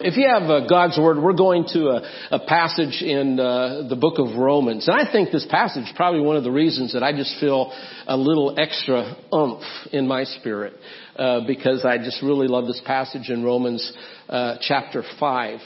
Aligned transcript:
If 0.00 0.16
you 0.16 0.28
have 0.28 0.50
uh, 0.50 0.66
God's 0.66 0.98
Word, 0.98 1.22
we're 1.22 1.34
going 1.34 1.66
to 1.72 1.86
a, 1.86 2.02
a 2.32 2.46
passage 2.48 3.00
in 3.00 3.38
uh, 3.38 3.86
the 3.88 3.94
book 3.94 4.18
of 4.18 4.36
Romans. 4.36 4.88
And 4.88 5.00
I 5.00 5.10
think 5.10 5.30
this 5.30 5.46
passage 5.48 5.84
is 5.84 5.92
probably 5.94 6.20
one 6.20 6.34
of 6.34 6.42
the 6.42 6.50
reasons 6.50 6.94
that 6.94 7.04
I 7.04 7.12
just 7.12 7.38
feel 7.38 7.72
a 8.08 8.16
little 8.16 8.56
extra 8.58 9.14
umph 9.32 9.62
in 9.92 10.08
my 10.08 10.24
spirit. 10.24 10.72
Uh, 11.14 11.46
because 11.46 11.84
I 11.84 11.98
just 11.98 12.20
really 12.24 12.48
love 12.48 12.66
this 12.66 12.82
passage 12.84 13.30
in 13.30 13.44
Romans 13.44 13.92
uh, 14.28 14.56
chapter 14.62 15.04
5. 15.20 15.60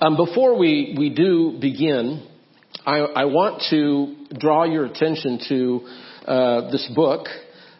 Um, 0.00 0.16
before 0.16 0.56
we, 0.56 0.94
we 0.96 1.12
do 1.12 1.58
begin, 1.60 2.24
I, 2.86 2.98
I 2.98 3.24
want 3.24 3.64
to 3.70 4.36
draw 4.38 4.62
your 4.62 4.84
attention 4.84 5.40
to 5.48 5.80
uh, 6.30 6.70
this 6.70 6.88
book. 6.94 7.26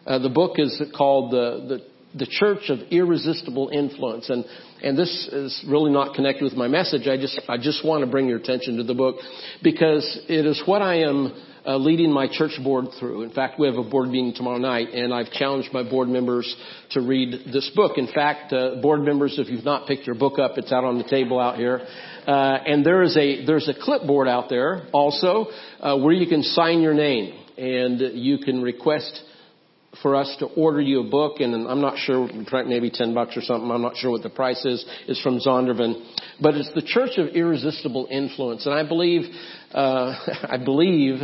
Uh, 0.05 0.19
the 0.19 0.27
book 0.27 0.55
is 0.57 0.81
called 0.93 1.31
the, 1.31 1.65
the 1.77 1.92
the 2.15 2.27
church 2.27 2.69
of 2.69 2.79
irresistible 2.91 3.69
influence. 3.73 4.29
And, 4.29 4.45
and 4.83 4.97
this 4.97 5.29
is 5.31 5.63
really 5.67 5.91
not 5.91 6.15
connected 6.15 6.43
with 6.43 6.53
my 6.53 6.67
message. 6.67 7.07
I 7.07 7.17
just, 7.17 7.39
I 7.47 7.57
just 7.57 7.85
want 7.85 8.03
to 8.03 8.09
bring 8.09 8.27
your 8.27 8.37
attention 8.37 8.77
to 8.77 8.83
the 8.83 8.93
book 8.93 9.15
because 9.63 10.19
it 10.27 10.45
is 10.45 10.61
what 10.65 10.81
I 10.81 11.01
am 11.01 11.33
uh, 11.65 11.77
leading 11.77 12.11
my 12.11 12.27
church 12.29 12.59
board 12.63 12.85
through. 12.99 13.23
In 13.23 13.31
fact, 13.31 13.59
we 13.59 13.67
have 13.67 13.77
a 13.77 13.83
board 13.83 14.09
meeting 14.09 14.33
tomorrow 14.35 14.57
night 14.57 14.89
and 14.89 15.13
I've 15.13 15.31
challenged 15.31 15.69
my 15.73 15.81
board 15.81 16.09
members 16.09 16.53
to 16.91 17.01
read 17.01 17.53
this 17.53 17.71
book. 17.75 17.97
In 17.97 18.07
fact, 18.13 18.51
uh, 18.53 18.81
board 18.81 19.01
members, 19.01 19.39
if 19.39 19.47
you've 19.49 19.65
not 19.65 19.87
picked 19.87 20.05
your 20.05 20.15
book 20.15 20.39
up, 20.39 20.57
it's 20.57 20.71
out 20.71 20.83
on 20.83 20.97
the 20.97 21.05
table 21.05 21.39
out 21.39 21.55
here. 21.55 21.79
Uh, 22.27 22.57
and 22.65 22.85
there 22.85 23.01
is 23.01 23.15
a, 23.17 23.45
there's 23.45 23.69
a 23.69 23.73
clipboard 23.73 24.27
out 24.27 24.49
there 24.49 24.87
also, 24.91 25.47
uh, 25.79 25.97
where 25.97 26.13
you 26.13 26.27
can 26.27 26.43
sign 26.43 26.81
your 26.81 26.93
name 26.93 27.39
and 27.57 27.99
you 28.17 28.39
can 28.39 28.61
request 28.61 29.23
for 30.03 30.15
us 30.15 30.35
to 30.39 30.45
order 30.45 30.81
you 30.81 30.99
a 30.99 31.09
book, 31.09 31.39
and 31.39 31.55
I'm 31.67 31.81
not 31.81 31.97
sure, 31.97 32.29
maybe 32.67 32.91
10 32.91 33.15
bucks 33.15 33.35
or 33.35 33.41
something, 33.41 33.71
I'm 33.71 33.81
not 33.81 33.97
sure 33.97 34.11
what 34.11 34.21
the 34.21 34.29
price 34.29 34.63
is, 34.65 34.85
It's 35.07 35.21
from 35.21 35.39
Zondervan. 35.39 36.05
But 36.39 36.55
it's 36.55 36.71
the 36.75 36.83
Church 36.83 37.17
of 37.17 37.29
Irresistible 37.29 38.07
Influence, 38.11 38.67
and 38.67 38.75
I 38.75 38.87
believe, 38.87 39.21
uh, 39.73 40.13
I 40.43 40.57
believe 40.63 41.19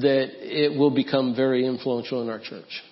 that 0.00 0.30
it 0.40 0.76
will 0.76 0.90
become 0.90 1.36
very 1.36 1.64
influential 1.64 2.22
in 2.22 2.28
our 2.28 2.40
church. 2.40 2.82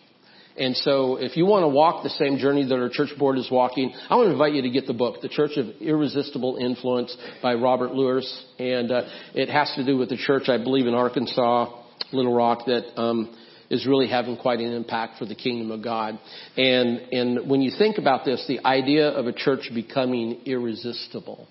And 0.56 0.76
so 0.76 1.16
if 1.16 1.36
you 1.36 1.46
want 1.46 1.62
to 1.64 1.68
walk 1.68 2.02
the 2.02 2.10
same 2.10 2.36
journey 2.36 2.66
that 2.66 2.74
our 2.74 2.90
church 2.90 3.10
board 3.18 3.38
is 3.38 3.50
walking, 3.50 3.92
I 4.10 4.16
want 4.16 4.28
to 4.28 4.32
invite 4.32 4.52
you 4.52 4.60
to 4.62 4.70
get 4.70 4.86
the 4.86 4.92
book, 4.92 5.22
The 5.22 5.30
Church 5.30 5.52
of 5.56 5.66
Irresistible 5.80 6.58
Influence 6.60 7.16
by 7.42 7.54
Robert 7.54 7.94
Lewis. 7.94 8.44
And 8.58 8.92
uh, 8.92 9.08
it 9.34 9.48
has 9.48 9.72
to 9.76 9.84
do 9.84 9.96
with 9.96 10.10
the 10.10 10.18
church, 10.18 10.50
I 10.50 10.58
believe, 10.58 10.86
in 10.86 10.92
Arkansas, 10.92 11.74
Little 12.12 12.34
Rock, 12.34 12.66
that 12.66 13.00
um, 13.00 13.34
is 13.72 13.86
really 13.86 14.06
having 14.06 14.36
quite 14.36 14.60
an 14.60 14.72
impact 14.72 15.18
for 15.18 15.24
the 15.24 15.34
kingdom 15.34 15.70
of 15.70 15.82
God. 15.82 16.20
And, 16.58 16.98
and 17.10 17.50
when 17.50 17.62
you 17.62 17.72
think 17.76 17.96
about 17.96 18.26
this, 18.26 18.44
the 18.46 18.64
idea 18.66 19.08
of 19.08 19.26
a 19.26 19.32
church 19.32 19.70
becoming 19.74 20.42
irresistible. 20.44 21.48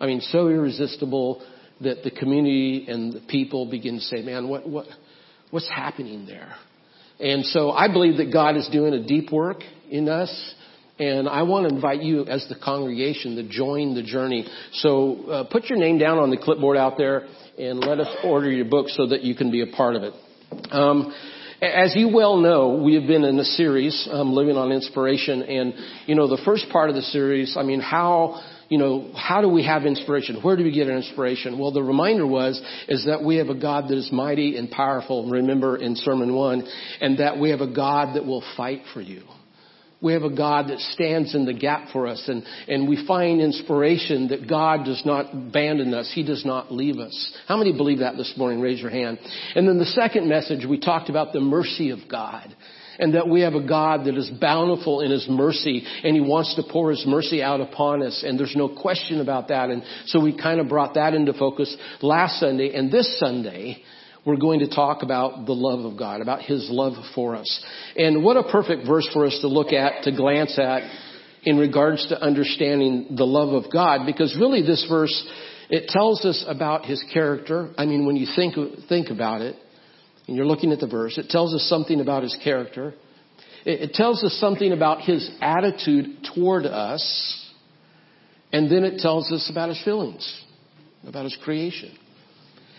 I 0.00 0.06
mean, 0.06 0.20
so 0.20 0.46
irresistible 0.46 1.44
that 1.80 2.04
the 2.04 2.12
community 2.12 2.86
and 2.88 3.12
the 3.12 3.20
people 3.28 3.68
begin 3.68 3.96
to 3.96 4.00
say, 4.00 4.22
man, 4.22 4.48
what, 4.48 4.68
what, 4.68 4.86
what's 5.50 5.68
happening 5.68 6.24
there? 6.24 6.54
And 7.18 7.44
so 7.44 7.72
I 7.72 7.92
believe 7.92 8.18
that 8.18 8.32
God 8.32 8.56
is 8.56 8.68
doing 8.70 8.94
a 8.94 9.04
deep 9.04 9.32
work 9.32 9.58
in 9.90 10.08
us. 10.08 10.54
And 11.00 11.28
I 11.28 11.42
want 11.42 11.68
to 11.68 11.74
invite 11.74 12.02
you 12.02 12.24
as 12.26 12.46
the 12.48 12.54
congregation 12.54 13.34
to 13.36 13.48
join 13.48 13.96
the 13.96 14.04
journey. 14.04 14.46
So 14.74 15.24
uh, 15.24 15.44
put 15.50 15.64
your 15.64 15.80
name 15.80 15.98
down 15.98 16.18
on 16.18 16.30
the 16.30 16.36
clipboard 16.36 16.76
out 16.76 16.96
there 16.96 17.26
and 17.58 17.80
let 17.80 17.98
us 17.98 18.16
order 18.22 18.48
your 18.48 18.66
book 18.66 18.88
so 18.88 19.08
that 19.08 19.22
you 19.22 19.34
can 19.34 19.50
be 19.50 19.62
a 19.62 19.76
part 19.76 19.96
of 19.96 20.04
it. 20.04 20.12
Um, 20.70 21.14
as 21.62 21.94
you 21.96 22.08
well 22.08 22.36
know, 22.36 22.82
we 22.84 22.94
have 22.94 23.06
been 23.06 23.24
in 23.24 23.38
a 23.38 23.44
series, 23.44 24.08
um, 24.10 24.32
Living 24.32 24.56
on 24.56 24.72
Inspiration, 24.72 25.42
and, 25.42 25.74
you 26.06 26.14
know, 26.14 26.28
the 26.28 26.40
first 26.44 26.68
part 26.70 26.90
of 26.90 26.96
the 26.96 27.02
series, 27.02 27.56
I 27.56 27.62
mean, 27.62 27.80
how, 27.80 28.42
you 28.68 28.76
know, 28.76 29.12
how 29.14 29.40
do 29.40 29.48
we 29.48 29.64
have 29.64 29.86
inspiration? 29.86 30.42
Where 30.42 30.56
do 30.56 30.64
we 30.64 30.72
get 30.72 30.88
inspiration? 30.88 31.58
Well, 31.58 31.72
the 31.72 31.82
reminder 31.82 32.26
was, 32.26 32.60
is 32.88 33.06
that 33.06 33.22
we 33.22 33.36
have 33.36 33.48
a 33.48 33.54
God 33.54 33.88
that 33.88 33.96
is 33.96 34.10
mighty 34.12 34.56
and 34.58 34.70
powerful, 34.70 35.30
remember 35.30 35.76
in 35.76 35.96
Sermon 35.96 36.34
1, 36.34 36.68
and 37.00 37.18
that 37.18 37.38
we 37.38 37.50
have 37.50 37.60
a 37.60 37.72
God 37.72 38.16
that 38.16 38.26
will 38.26 38.44
fight 38.56 38.82
for 38.92 39.00
you. 39.00 39.22
We 40.04 40.12
have 40.12 40.22
a 40.22 40.36
God 40.36 40.68
that 40.68 40.80
stands 40.80 41.34
in 41.34 41.46
the 41.46 41.54
gap 41.54 41.88
for 41.90 42.06
us 42.06 42.22
and, 42.28 42.44
and 42.68 42.86
we 42.86 43.06
find 43.06 43.40
inspiration 43.40 44.28
that 44.28 44.46
God 44.46 44.84
does 44.84 45.02
not 45.06 45.32
abandon 45.32 45.94
us. 45.94 46.12
He 46.14 46.22
does 46.22 46.44
not 46.44 46.70
leave 46.70 46.98
us. 46.98 47.34
How 47.48 47.56
many 47.56 47.72
believe 47.72 48.00
that 48.00 48.18
this 48.18 48.34
morning? 48.36 48.60
Raise 48.60 48.82
your 48.82 48.90
hand. 48.90 49.18
And 49.54 49.66
then 49.66 49.78
the 49.78 49.86
second 49.86 50.28
message, 50.28 50.66
we 50.68 50.78
talked 50.78 51.08
about 51.08 51.32
the 51.32 51.40
mercy 51.40 51.88
of 51.88 52.00
God 52.10 52.54
and 52.98 53.14
that 53.14 53.28
we 53.28 53.40
have 53.40 53.54
a 53.54 53.66
God 53.66 54.04
that 54.04 54.14
is 54.14 54.30
bountiful 54.30 55.00
in 55.00 55.10
His 55.10 55.26
mercy 55.26 55.82
and 56.04 56.14
He 56.14 56.20
wants 56.20 56.54
to 56.56 56.62
pour 56.70 56.90
His 56.90 57.04
mercy 57.06 57.42
out 57.42 57.62
upon 57.62 58.02
us 58.02 58.22
and 58.26 58.38
there's 58.38 58.54
no 58.54 58.68
question 58.68 59.22
about 59.22 59.48
that 59.48 59.70
and 59.70 59.82
so 60.04 60.20
we 60.20 60.36
kind 60.36 60.60
of 60.60 60.68
brought 60.68 60.94
that 60.94 61.14
into 61.14 61.32
focus 61.32 61.74
last 62.02 62.38
Sunday 62.38 62.74
and 62.74 62.92
this 62.92 63.18
Sunday 63.18 63.82
we're 64.24 64.36
going 64.36 64.60
to 64.60 64.68
talk 64.68 65.02
about 65.02 65.46
the 65.46 65.52
love 65.52 65.84
of 65.84 65.98
God, 65.98 66.20
about 66.20 66.42
His 66.42 66.68
love 66.70 66.94
for 67.14 67.36
us. 67.36 67.64
And 67.96 68.24
what 68.24 68.36
a 68.36 68.42
perfect 68.42 68.86
verse 68.86 69.08
for 69.12 69.26
us 69.26 69.38
to 69.42 69.48
look 69.48 69.72
at, 69.72 70.04
to 70.04 70.12
glance 70.12 70.58
at 70.58 70.82
in 71.42 71.58
regards 71.58 72.06
to 72.08 72.20
understanding 72.20 73.16
the 73.16 73.26
love 73.26 73.52
of 73.52 73.70
God, 73.70 74.06
because 74.06 74.34
really 74.38 74.62
this 74.62 74.86
verse, 74.88 75.28
it 75.68 75.88
tells 75.88 76.24
us 76.24 76.42
about 76.48 76.86
His 76.86 77.04
character. 77.12 77.70
I 77.76 77.84
mean, 77.84 78.06
when 78.06 78.16
you 78.16 78.26
think, 78.34 78.54
think 78.88 79.10
about 79.10 79.42
it, 79.42 79.56
and 80.26 80.36
you're 80.36 80.46
looking 80.46 80.72
at 80.72 80.80
the 80.80 80.86
verse, 80.86 81.18
it 81.18 81.28
tells 81.28 81.54
us 81.54 81.62
something 81.68 82.00
about 82.00 82.22
His 82.22 82.36
character. 82.42 82.94
It, 83.66 83.90
it 83.90 83.92
tells 83.92 84.24
us 84.24 84.32
something 84.40 84.72
about 84.72 85.02
His 85.02 85.30
attitude 85.42 86.26
toward 86.34 86.64
us. 86.64 87.40
And 88.54 88.70
then 88.70 88.84
it 88.84 89.00
tells 89.00 89.30
us 89.32 89.50
about 89.50 89.68
His 89.68 89.82
feelings, 89.84 90.42
about 91.06 91.24
His 91.24 91.36
creation. 91.44 91.94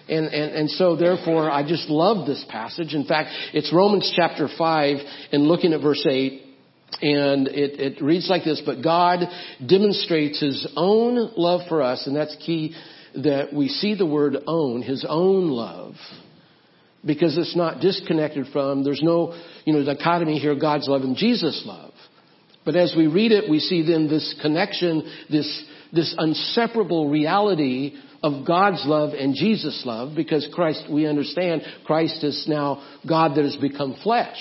And, 0.07 0.27
and, 0.27 0.53
and 0.53 0.69
so 0.69 0.95
therefore, 0.95 1.49
I 1.49 1.67
just 1.67 1.89
love 1.89 2.27
this 2.27 2.45
passage. 2.49 2.93
In 2.93 3.05
fact, 3.05 3.29
it's 3.53 3.73
Romans 3.73 4.11
chapter 4.15 4.47
5 4.57 4.97
and 5.31 5.47
looking 5.47 5.73
at 5.73 5.81
verse 5.81 6.05
8. 6.07 6.43
And 7.01 7.47
it, 7.47 7.79
it 7.79 8.01
reads 8.01 8.29
like 8.29 8.43
this, 8.43 8.61
but 8.65 8.83
God 8.83 9.19
demonstrates 9.65 10.39
His 10.39 10.67
own 10.77 11.31
love 11.35 11.61
for 11.67 11.81
us, 11.81 12.05
and 12.07 12.15
that's 12.15 12.35
key 12.37 12.75
that 13.15 13.53
we 13.53 13.67
see 13.67 13.95
the 13.95 14.05
word 14.05 14.37
own, 14.47 14.81
His 14.81 15.05
own 15.07 15.49
love, 15.49 15.95
because 17.03 17.37
it's 17.37 17.55
not 17.55 17.81
disconnected 17.81 18.47
from, 18.53 18.83
there's 18.83 19.01
no, 19.01 19.37
you 19.65 19.73
know, 19.73 19.83
dichotomy 19.83 20.37
here, 20.37 20.55
God's 20.55 20.87
love 20.87 21.01
and 21.01 21.17
Jesus' 21.17 21.63
love. 21.65 21.93
But 22.65 22.75
as 22.75 22.93
we 22.95 23.07
read 23.07 23.31
it, 23.31 23.49
we 23.49 23.59
see 23.59 23.85
then 23.85 24.07
this 24.07 24.35
connection, 24.41 25.03
this, 25.29 25.65
this 25.91 26.15
inseparable 26.17 27.09
reality 27.09 27.95
of 28.25 28.43
God's 28.45 28.81
love 28.87 29.13
and 29.13 29.35
Jesus' 29.35 29.83
love 29.85 30.15
because 30.15 30.49
Christ, 30.51 30.85
we 30.91 31.05
understand 31.05 31.61
Christ 31.85 32.23
is 32.23 32.45
now 32.47 32.83
God 33.07 33.35
that 33.35 33.43
has 33.43 33.55
become 33.55 33.95
flesh. 34.01 34.37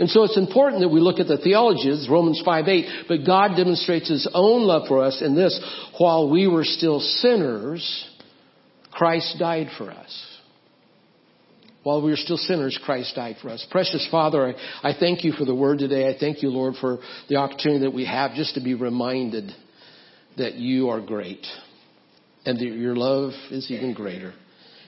And 0.00 0.10
so 0.10 0.24
it's 0.24 0.36
important 0.36 0.82
that 0.82 0.88
we 0.88 0.98
look 0.98 1.20
at 1.20 1.28
the 1.28 1.38
theologies, 1.38 2.08
Romans 2.10 2.42
5 2.44 2.66
8, 2.66 3.04
but 3.06 3.24
God 3.24 3.54
demonstrates 3.56 4.08
His 4.08 4.28
own 4.34 4.62
love 4.62 4.88
for 4.88 5.04
us 5.04 5.22
in 5.22 5.36
this, 5.36 5.60
while 5.98 6.28
we 6.28 6.48
were 6.48 6.64
still 6.64 6.98
sinners, 6.98 8.04
Christ 8.90 9.36
died 9.38 9.68
for 9.78 9.92
us. 9.92 10.26
While 11.84 12.02
we 12.02 12.10
were 12.10 12.16
still 12.16 12.38
sinners, 12.38 12.80
Christ 12.84 13.14
died 13.14 13.36
for 13.40 13.50
us. 13.50 13.64
Precious 13.70 14.08
Father, 14.10 14.54
I, 14.82 14.88
I 14.90 14.92
thank 14.98 15.22
you 15.22 15.32
for 15.32 15.44
the 15.44 15.54
word 15.54 15.78
today. 15.78 16.08
I 16.08 16.16
thank 16.18 16.42
you, 16.42 16.48
Lord, 16.48 16.74
for 16.80 16.98
the 17.28 17.36
opportunity 17.36 17.84
that 17.84 17.94
we 17.94 18.06
have 18.06 18.34
just 18.34 18.54
to 18.54 18.62
be 18.62 18.74
reminded 18.74 19.52
that 20.36 20.54
you 20.54 20.88
are 20.88 21.00
great 21.00 21.46
and 22.46 22.58
that 22.58 22.64
your 22.64 22.96
love 22.96 23.32
is 23.50 23.70
even 23.70 23.94
greater. 23.94 24.32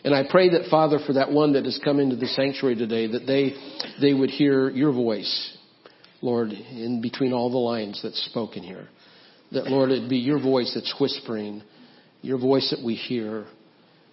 And 0.05 0.15
I 0.15 0.23
pray 0.31 0.51
that, 0.51 0.69
Father, 0.71 0.99
for 1.05 1.15
that 1.15 1.33
one 1.33 1.55
that 1.55 1.65
has 1.65 1.81
come 1.83 1.99
into 1.99 2.17
the 2.17 2.29
sanctuary 2.29 2.77
today, 2.77 3.09
that 3.09 3.27
they, 3.27 3.55
they 4.01 4.15
would 4.15 4.31
hear 4.31 4.71
your 4.71 4.93
voice, 4.93 5.57
Lord, 6.23 6.51
in 6.51 7.01
between 7.03 7.33
all 7.33 7.51
the 7.51 7.57
lines 7.57 8.01
that's 8.03 8.25
spoken 8.27 8.63
here. 8.63 8.89
That, 9.53 9.67
Lord, 9.67 9.91
it 9.91 10.09
be 10.09 10.19
your 10.19 10.41
voice 10.41 10.73
that's 10.75 10.95
whispering, 11.01 11.63
your 12.23 12.39
voice 12.39 12.71
that 12.71 12.85
we 12.85 12.95
hear, 12.95 13.47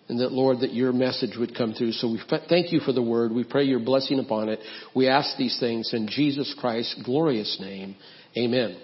and 0.09 0.19
that, 0.19 0.31
Lord, 0.31 0.59
that 0.61 0.73
your 0.73 0.93
message 0.93 1.37
would 1.37 1.55
come 1.55 1.73
through. 1.73 1.91
So 1.93 2.11
we 2.11 2.21
thank 2.49 2.71
you 2.71 2.79
for 2.79 2.91
the 2.91 3.01
word. 3.01 3.31
We 3.31 3.43
pray 3.43 3.63
your 3.63 3.79
blessing 3.79 4.19
upon 4.19 4.49
it. 4.49 4.59
We 4.95 5.07
ask 5.07 5.37
these 5.37 5.57
things 5.59 5.93
in 5.93 6.07
Jesus 6.09 6.55
Christ's 6.59 7.01
glorious 7.03 7.57
name. 7.59 7.95
Amen. 8.37 8.77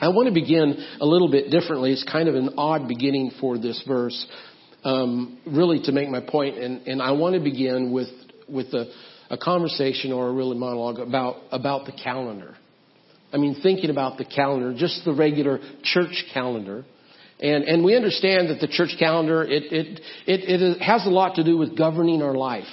I 0.00 0.08
want 0.08 0.28
to 0.28 0.34
begin 0.34 0.86
a 1.00 1.06
little 1.06 1.30
bit 1.30 1.50
differently. 1.50 1.92
It's 1.92 2.04
kind 2.04 2.28
of 2.28 2.34
an 2.34 2.50
odd 2.56 2.86
beginning 2.86 3.32
for 3.40 3.58
this 3.58 3.82
verse, 3.86 4.26
um, 4.84 5.38
really 5.46 5.80
to 5.84 5.92
make 5.92 6.08
my 6.08 6.20
point, 6.20 6.58
and, 6.58 6.86
and 6.86 7.02
I 7.02 7.12
want 7.12 7.34
to 7.34 7.40
begin 7.40 7.92
with 7.92 8.08
with 8.48 8.68
a, 8.68 8.90
a 9.28 9.36
conversation 9.36 10.12
or 10.12 10.28
a 10.28 10.32
really 10.32 10.56
monologue 10.56 10.98
about 10.98 11.36
about 11.50 11.86
the 11.86 11.92
calendar. 11.92 12.54
I 13.32 13.36
mean, 13.36 13.60
thinking 13.62 13.90
about 13.90 14.16
the 14.16 14.24
calendar, 14.24 14.72
just 14.74 15.04
the 15.04 15.12
regular 15.12 15.58
church 15.82 16.24
calendar. 16.32 16.84
And, 17.40 17.64
and 17.64 17.84
we 17.84 17.94
understand 17.94 18.48
that 18.48 18.58
the 18.60 18.66
church 18.66 18.96
calendar, 18.98 19.44
it, 19.44 19.72
it, 19.72 20.00
it, 20.26 20.60
it 20.62 20.80
has 20.80 21.06
a 21.06 21.10
lot 21.10 21.36
to 21.36 21.44
do 21.44 21.56
with 21.56 21.76
governing 21.76 22.22
our 22.22 22.34
life. 22.34 22.64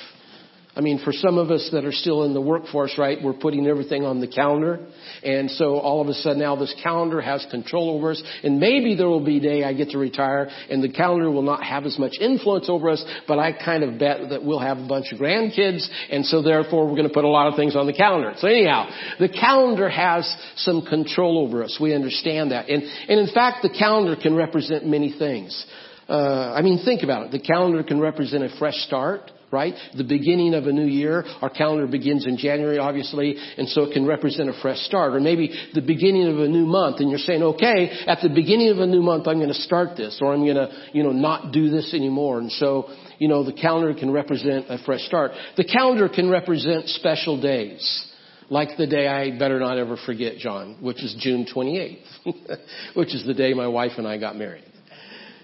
I 0.78 0.82
mean, 0.82 1.00
for 1.00 1.14
some 1.14 1.38
of 1.38 1.52
us 1.52 1.70
that 1.72 1.86
are 1.86 1.94
still 1.94 2.24
in 2.24 2.34
the 2.34 2.42
workforce, 2.42 2.98
right, 2.98 3.18
we're 3.24 3.34
putting 3.34 3.66
everything 3.66 4.04
on 4.04 4.20
the 4.20 4.28
calendar. 4.28 4.86
And 5.24 5.50
so 5.50 5.78
all 5.78 6.02
of 6.02 6.10
a 6.10 6.14
sudden 6.14 6.40
now 6.40 6.58
this 6.58 6.76
calendar 6.84 7.22
has 7.22 7.46
control 7.50 7.96
over 7.96 8.12
us. 8.12 8.22
And 8.44 8.60
maybe 8.60 8.94
there 8.96 9.08
will 9.08 9.24
be 9.24 9.38
a 9.38 9.40
day 9.40 9.64
I 9.64 9.74
get 9.74 9.92
to 9.92 9.98
retire 9.98 10.50
and 10.70 10.84
the 10.84 10.92
calendar 10.92 11.32
will 11.32 11.44
not 11.44 11.64
have 11.64 11.86
as 11.86 11.98
much 11.98 12.16
influence 12.20 12.68
over 12.68 12.90
us, 12.90 13.04
but 13.26 13.40
I 13.40 13.54
kind 13.54 13.84
of 13.84 13.98
bet 13.98 14.30
that 14.32 14.44
we'll 14.44 14.60
have 14.60 14.78
a 14.78 14.88
bunch 14.88 15.14
of 15.14 15.20
grandkids. 15.20 15.88
And 16.12 16.26
so 16.26 16.42
therefore 16.42 16.86
we're 16.86 16.98
going 16.98 17.08
to 17.08 17.14
put 17.14 17.24
a 17.24 17.30
lot 17.30 17.48
of 17.48 17.56
things 17.56 17.78
on 17.78 17.88
the 17.88 17.94
calendar. 17.94 18.34
So 18.38 18.48
anyhow, 18.48 18.90
the 19.18 19.30
calendar 19.30 19.88
has 19.88 20.30
some 20.58 20.86
control 20.86 21.48
over 21.48 21.64
us. 21.64 21.78
We 21.80 21.94
understand 21.94 22.52
that. 22.52 22.70
And, 22.70 22.84
and 22.84 23.18
in 23.18 23.34
fact, 23.34 23.64
the 23.64 23.70
calendar 23.70 24.18
can 24.22 24.36
represent 24.36 24.86
many 24.86 25.16
things. 25.18 25.66
Uh, 26.10 26.54
I 26.54 26.62
mean, 26.62 26.84
think 26.84 27.02
about 27.02 27.26
it. 27.26 27.32
The 27.32 27.40
calendar 27.40 27.82
can 27.82 28.00
represent 28.02 28.44
a 28.44 28.50
fresh 28.60 28.76
start 28.76 29.32
right? 29.56 29.74
The 29.96 30.04
beginning 30.04 30.54
of 30.54 30.68
a 30.68 30.74
new 30.74 30.86
year. 30.86 31.24
Our 31.42 31.50
calendar 31.50 31.88
begins 31.88 32.28
in 32.28 32.38
January, 32.38 32.78
obviously, 32.78 33.38
and 33.58 33.70
so 33.70 33.84
it 33.84 33.94
can 33.94 34.06
represent 34.06 34.50
a 34.50 34.62
fresh 34.62 34.80
start. 34.80 35.14
Or 35.14 35.22
maybe 35.22 35.56
the 35.74 35.82
beginning 35.82 36.28
of 36.28 36.40
a 36.40 36.48
new 36.48 36.66
month, 36.66 37.00
and 37.00 37.10
you're 37.10 37.20
saying, 37.20 37.42
okay, 37.42 38.04
at 38.06 38.20
the 38.22 38.28
beginning 38.28 38.70
of 38.70 38.80
a 38.80 38.86
new 38.86 39.02
month, 39.02 39.28
I'm 39.28 39.38
going 39.38 39.48
to 39.48 39.54
start 39.54 39.96
this, 39.96 40.20
or 40.22 40.34
I'm 40.34 40.44
going 40.44 40.56
to, 40.56 40.70
you 40.92 41.04
know, 41.04 41.14
not 41.14 41.54
do 41.54 41.70
this 41.70 41.94
anymore. 41.94 42.40
And 42.40 42.52
so, 42.52 42.90
you 43.18 43.30
know, 43.30 43.46
the 43.46 43.54
calendar 43.54 43.98
can 43.98 44.12
represent 44.12 44.66
a 44.68 44.78
fresh 44.84 45.02
start. 45.04 45.32
The 45.56 45.64
calendar 45.64 46.10
can 46.10 46.30
represent 46.30 46.90
special 46.90 47.42
days. 47.42 48.12
Like 48.50 48.78
the 48.78 48.86
day 48.86 49.08
I 49.08 49.36
better 49.40 49.60
not 49.60 49.78
ever 49.78 49.98
forget, 50.06 50.38
John, 50.38 50.78
which 50.82 51.04
is 51.04 51.16
June 51.20 51.48
28th, 51.54 52.60
which 52.96 53.16
is 53.16 53.26
the 53.26 53.34
day 53.34 53.54
my 53.54 53.68
wife 53.68 53.94
and 53.98 54.06
I 54.08 54.20
got 54.20 54.36
married. 54.36 54.75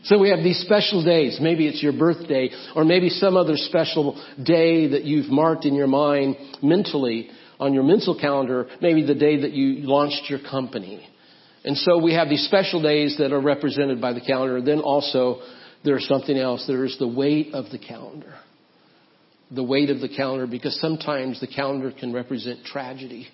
So 0.04 0.18
we 0.18 0.30
have 0.30 0.44
these 0.44 0.60
special 0.60 1.04
days. 1.04 1.40
Maybe 1.40 1.68
it's 1.68 1.82
your 1.82 1.94
birthday 1.94 2.50
or 2.76 2.84
maybe 2.84 3.10
some 3.10 3.38
other 3.38 3.56
special 3.56 4.22
day 4.44 4.88
that 4.88 5.04
you've 5.04 5.30
marked 5.30 5.66
in 5.66 5.76
your 5.76 5.88
mind 5.88 6.38
mentally 6.62 7.30
on 7.60 7.74
your 7.74 7.84
mental 7.84 8.18
calendar. 8.20 8.68
Maybe 8.82 9.06
the 9.06 9.16
day 9.16 9.42
that 9.42 9.52
you 9.52 9.88
launched 9.88 10.30
your 10.30 10.40
company. 10.40 11.08
And 11.64 11.78
so 11.78 12.02
we 12.04 12.16
have 12.16 12.30
these 12.30 12.46
special 12.46 12.82
days 12.82 13.18
that 13.20 13.32
are 13.32 13.40
represented 13.40 14.02
by 14.02 14.14
the 14.14 14.22
calendar. 14.22 14.62
Then 14.62 14.80
also 14.80 15.42
there's 15.84 16.08
something 16.08 16.36
else. 16.36 16.66
There 16.68 16.84
is 16.84 16.98
the 16.98 17.08
weight 17.08 17.54
of 17.54 17.70
the 17.70 17.78
calendar. 17.78 18.34
The 19.52 19.64
weight 19.64 19.92
of 19.92 20.00
the 20.00 20.10
calendar 20.10 20.48
because 20.48 20.80
sometimes 20.80 21.40
the 21.40 21.48
calendar 21.48 21.92
can 21.92 22.12
represent 22.12 22.66
tragedy. 22.66 23.28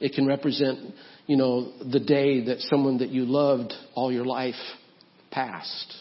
It 0.00 0.14
can 0.14 0.26
represent, 0.26 0.94
you 1.28 1.36
know, 1.36 1.70
the 1.92 2.00
day 2.00 2.46
that 2.46 2.58
someone 2.62 2.98
that 2.98 3.10
you 3.10 3.24
loved 3.24 3.74
all 3.94 4.10
your 4.10 4.24
life 4.24 4.56
passed. 5.30 5.94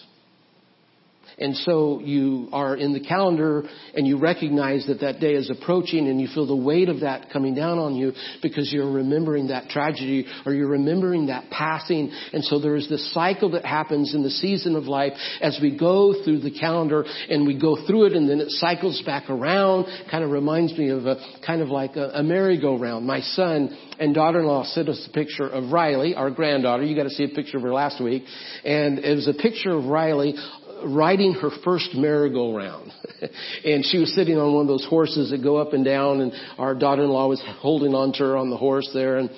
And 1.39 1.55
so 1.55 1.99
you 1.99 2.49
are 2.51 2.75
in 2.75 2.93
the 2.93 2.99
calendar 2.99 3.63
and 3.93 4.07
you 4.07 4.17
recognize 4.17 4.87
that 4.87 5.01
that 5.01 5.19
day 5.19 5.33
is 5.33 5.51
approaching 5.51 6.07
and 6.07 6.19
you 6.19 6.27
feel 6.33 6.47
the 6.47 6.55
weight 6.55 6.89
of 6.89 7.01
that 7.01 7.29
coming 7.31 7.53
down 7.53 7.77
on 7.77 7.95
you 7.95 8.13
because 8.41 8.73
you're 8.73 8.91
remembering 8.91 9.49
that 9.49 9.69
tragedy 9.69 10.25
or 10.47 10.53
you're 10.53 10.69
remembering 10.69 11.27
that 11.27 11.51
passing. 11.51 12.11
And 12.33 12.43
so 12.43 12.59
there 12.59 12.75
is 12.75 12.89
this 12.89 13.13
cycle 13.13 13.51
that 13.51 13.65
happens 13.65 14.15
in 14.15 14.23
the 14.23 14.31
season 14.31 14.75
of 14.75 14.85
life 14.85 15.13
as 15.39 15.59
we 15.61 15.77
go 15.77 16.23
through 16.23 16.39
the 16.39 16.49
calendar 16.49 17.05
and 17.29 17.45
we 17.45 17.59
go 17.59 17.85
through 17.85 18.07
it 18.07 18.13
and 18.13 18.27
then 18.27 18.39
it 18.39 18.49
cycles 18.49 19.03
back 19.05 19.29
around. 19.29 19.85
Kind 20.09 20.23
of 20.23 20.31
reminds 20.31 20.75
me 20.75 20.89
of 20.89 21.05
a 21.05 21.17
kind 21.45 21.61
of 21.61 21.69
like 21.69 21.97
a, 21.97 22.09
a 22.15 22.23
merry-go-round. 22.23 23.05
My 23.05 23.21
son 23.21 23.77
and 23.99 24.15
daughter-in-law 24.15 24.63
sent 24.73 24.89
us 24.89 25.07
a 25.07 25.13
picture 25.13 25.47
of 25.47 25.71
Riley, 25.71 26.15
our 26.15 26.31
granddaughter. 26.31 26.83
You 26.83 26.95
got 26.95 27.03
to 27.03 27.11
see 27.11 27.25
a 27.25 27.29
picture 27.29 27.57
of 27.57 27.63
her 27.63 27.73
last 27.73 28.03
week. 28.03 28.23
And 28.65 28.97
it 28.99 29.13
was 29.13 29.27
a 29.27 29.33
picture 29.33 29.69
of 29.69 29.85
Riley 29.85 30.33
riding 30.85 31.33
her 31.33 31.49
first 31.63 31.95
merry-go-round. 31.95 32.91
and 33.65 33.85
she 33.85 33.99
was 33.99 34.13
sitting 34.15 34.37
on 34.37 34.53
one 34.53 34.61
of 34.63 34.67
those 34.67 34.85
horses 34.89 35.31
that 35.31 35.43
go 35.43 35.57
up 35.57 35.73
and 35.73 35.85
down 35.85 36.21
and 36.21 36.33
our 36.57 36.75
daughter-in-law 36.75 37.27
was 37.27 37.43
holding 37.59 37.93
on 37.93 38.13
to 38.13 38.19
her 38.19 38.37
on 38.37 38.49
the 38.49 38.57
horse 38.57 38.89
there 38.93 39.17
and, 39.17 39.29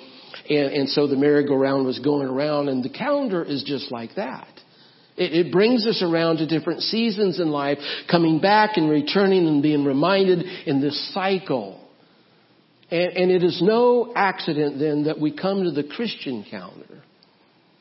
and, 0.48 0.72
and 0.72 0.88
so 0.88 1.06
the 1.06 1.16
merry-go-round 1.16 1.86
was 1.86 1.98
going 1.98 2.28
around 2.28 2.68
and 2.68 2.84
the 2.84 2.90
calendar 2.90 3.42
is 3.42 3.62
just 3.64 3.90
like 3.90 4.14
that. 4.16 4.48
It, 5.16 5.46
it 5.46 5.52
brings 5.52 5.86
us 5.86 6.02
around 6.02 6.38
to 6.38 6.46
different 6.46 6.82
seasons 6.82 7.40
in 7.40 7.50
life, 7.50 7.78
coming 8.10 8.40
back 8.40 8.76
and 8.76 8.88
returning 8.88 9.46
and 9.46 9.62
being 9.62 9.84
reminded 9.84 10.40
in 10.66 10.80
this 10.80 11.12
cycle. 11.12 11.80
And, 12.90 13.12
and 13.16 13.30
it 13.30 13.42
is 13.42 13.60
no 13.62 14.12
accident 14.16 14.78
then 14.78 15.04
that 15.04 15.20
we 15.20 15.36
come 15.36 15.64
to 15.64 15.70
the 15.70 15.84
Christian 15.84 16.44
calendar. 16.50 17.02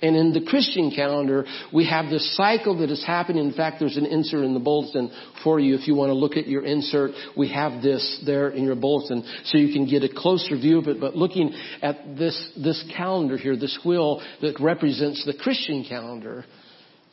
And 0.01 0.15
in 0.15 0.31
the 0.31 0.45
Christian 0.49 0.91
calendar, 0.95 1.45
we 1.73 1.85
have 1.87 2.09
this 2.09 2.35
cycle 2.37 2.77
that 2.77 2.89
is 2.89 3.03
happening. 3.05 3.45
In 3.45 3.53
fact, 3.53 3.77
there's 3.79 3.97
an 3.97 4.05
insert 4.05 4.45
in 4.45 4.53
the 4.53 4.59
bulletin 4.59 5.11
for 5.43 5.59
you. 5.59 5.75
If 5.75 5.89
you 5.89 5.95
want 5.95 6.09
to 6.09 6.13
look 6.13 6.37
at 6.37 6.47
your 6.47 6.63
insert, 6.63 7.11
we 7.35 7.49
have 7.49 7.81
this 7.81 8.23
there 8.25 8.49
in 8.49 8.63
your 8.63 8.75
bulletin 8.75 9.25
so 9.43 9.57
you 9.57 9.73
can 9.73 9.85
get 9.89 10.03
a 10.03 10.09
closer 10.13 10.55
view 10.55 10.79
of 10.79 10.87
it. 10.87 11.01
But 11.01 11.17
looking 11.17 11.53
at 11.81 12.17
this, 12.17 12.51
this 12.55 12.81
calendar 12.95 13.37
here, 13.37 13.57
this 13.57 13.77
wheel 13.83 14.21
that 14.41 14.57
represents 14.61 15.25
the 15.25 15.33
Christian 15.33 15.83
calendar, 15.87 16.45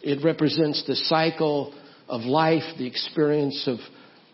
it 0.00 0.24
represents 0.24 0.84
the 0.86 0.94
cycle 0.94 1.74
of 2.08 2.20
life, 2.20 2.62
the 2.78 2.86
experience 2.86 3.66
of, 3.66 3.78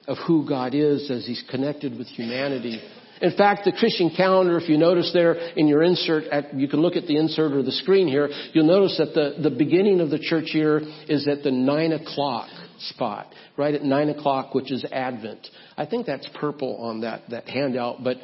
of 0.07 0.19
who 0.27 0.47
God 0.47 0.75
is 0.75 1.11
as 1.11 1.25
He's 1.25 1.43
connected 1.51 1.97
with 1.97 2.07
humanity. 2.09 2.83
In 3.23 3.37
fact, 3.37 3.65
the 3.65 3.71
Christian 3.71 4.11
calendar, 4.17 4.59
if 4.59 4.69
you 4.69 4.77
notice 4.77 5.13
there 5.13 5.35
in 5.35 5.69
your 5.69 5.85
insert, 5.85 6.25
at, 6.25 6.55
you 6.55 6.67
can 6.67 6.81
look 6.81 6.97
at 6.97 7.07
the 7.07 7.17
insert 7.17 7.53
or 7.53 7.63
the 7.63 7.71
screen 7.71 8.09
here, 8.09 8.29
you'll 8.53 8.67
notice 8.67 8.99
that 8.99 9.15
the, 9.15 9.41
the 9.41 9.57
beginning 9.57 10.01
of 10.01 10.11
the 10.11 10.19
church 10.19 10.51
year 10.53 10.83
is 11.09 11.29
at 11.29 11.45
the 11.45 11.53
nine 11.53 11.93
o'clock 11.93 12.49
spot, 12.81 13.33
right 13.57 13.77
at 13.77 13.85
nine 13.85 14.09
o'clock, 14.09 14.55
which 14.55 14.73
is 14.73 14.85
Advent. 14.91 15.47
I 15.77 15.87
think 15.87 16.05
that's 16.05 16.29
purple 16.35 16.79
on 16.79 17.03
that, 17.03 17.23
that 17.31 17.49
handout, 17.49 18.03
but 18.03 18.17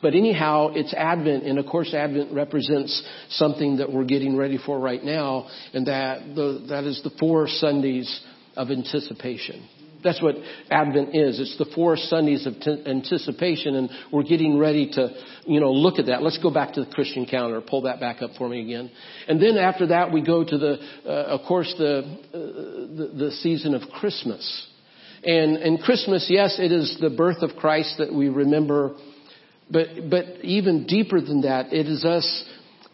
but 0.00 0.14
anyhow, 0.14 0.68
it's 0.74 0.94
Advent, 0.94 1.44
and 1.44 1.58
of 1.58 1.66
course 1.66 1.92
Advent 1.92 2.32
represents 2.32 3.02
something 3.30 3.78
that 3.78 3.92
we're 3.92 4.04
getting 4.04 4.36
ready 4.36 4.56
for 4.64 4.78
right 4.78 5.02
now, 5.02 5.48
and 5.74 5.86
that, 5.88 6.20
the, 6.36 6.66
that 6.68 6.84
is 6.84 7.02
the 7.02 7.10
four 7.18 7.48
Sundays 7.48 8.20
of 8.56 8.70
anticipation. 8.70 9.68
That's 10.02 10.22
what 10.22 10.36
Advent 10.70 11.14
is. 11.14 11.40
It's 11.40 11.58
the 11.58 11.66
four 11.74 11.96
Sundays 11.96 12.46
of 12.46 12.54
t- 12.60 12.82
anticipation, 12.86 13.74
and 13.74 13.90
we're 14.12 14.22
getting 14.22 14.58
ready 14.58 14.90
to, 14.92 15.10
you 15.46 15.60
know, 15.60 15.72
look 15.72 15.98
at 15.98 16.06
that. 16.06 16.22
Let's 16.22 16.38
go 16.38 16.50
back 16.52 16.74
to 16.74 16.84
the 16.84 16.90
Christian 16.90 17.26
calendar. 17.26 17.60
Pull 17.60 17.82
that 17.82 17.98
back 17.98 18.22
up 18.22 18.30
for 18.38 18.48
me 18.48 18.62
again. 18.62 18.90
And 19.26 19.42
then 19.42 19.56
after 19.56 19.88
that, 19.88 20.12
we 20.12 20.22
go 20.22 20.44
to 20.44 20.58
the, 20.58 20.78
uh, 21.04 21.08
of 21.08 21.46
course, 21.46 21.74
the, 21.78 21.98
uh, 21.98 22.32
the, 22.32 23.12
the 23.16 23.30
season 23.32 23.74
of 23.74 23.82
Christmas. 23.90 24.68
And 25.24 25.56
and 25.56 25.80
Christmas, 25.80 26.26
yes, 26.30 26.58
it 26.60 26.70
is 26.70 26.96
the 27.00 27.10
birth 27.10 27.42
of 27.42 27.56
Christ 27.56 27.96
that 27.98 28.14
we 28.14 28.28
remember, 28.28 28.94
but 29.70 29.88
but 30.08 30.44
even 30.44 30.86
deeper 30.86 31.20
than 31.20 31.40
that, 31.40 31.72
it 31.72 31.86
is 31.86 32.04
us 32.04 32.44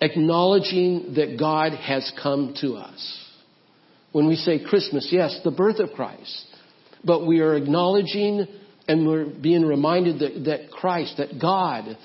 acknowledging 0.00 1.14
that 1.16 1.38
God 1.38 1.74
has 1.74 2.10
come 2.22 2.54
to 2.62 2.74
us. 2.76 3.20
When 4.12 4.26
we 4.26 4.36
say 4.36 4.62
Christmas, 4.64 5.08
yes, 5.10 5.38
the 5.44 5.50
birth 5.50 5.80
of 5.80 5.92
Christ 5.92 6.46
but 7.04 7.26
we 7.26 7.40
are 7.40 7.54
acknowledging 7.54 8.46
and 8.86 9.06
we're 9.06 9.26
being 9.26 9.64
reminded 9.64 10.18
that, 10.20 10.44
that 10.44 10.70
Christ, 10.70 11.14
that 11.18 11.40
God 11.40 11.96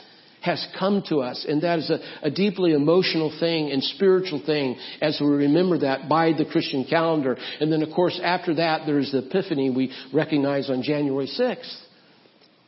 has 0.42 0.66
come 0.80 1.04
to 1.10 1.18
us. 1.18 1.46
And 1.48 1.64
that 1.64 1.80
is 1.80 1.90
a, 1.90 2.00
a, 2.28 2.32
deeply 2.32 2.72
emotional 2.72 3.36
thing 3.40 3.72
and 3.72 3.84
spiritual 3.84 4.42
thing 4.46 4.78
as 5.02 5.20
we 5.20 5.28
remember 5.28 5.80
that 5.80 6.08
by 6.08 6.32
the 6.32 6.46
Christian 6.46 6.86
calendar. 6.90 7.38
And 7.60 7.72
then 7.72 7.84
of 7.84 7.94
course 7.94 8.20
after 8.24 8.56
that 8.56 8.84
there's 8.86 9.12
the 9.12 9.28
Epiphany 9.28 9.70
we 9.70 9.92
recognize 10.14 10.70
on 10.70 10.82
January 10.82 11.28
6th. 11.28 11.82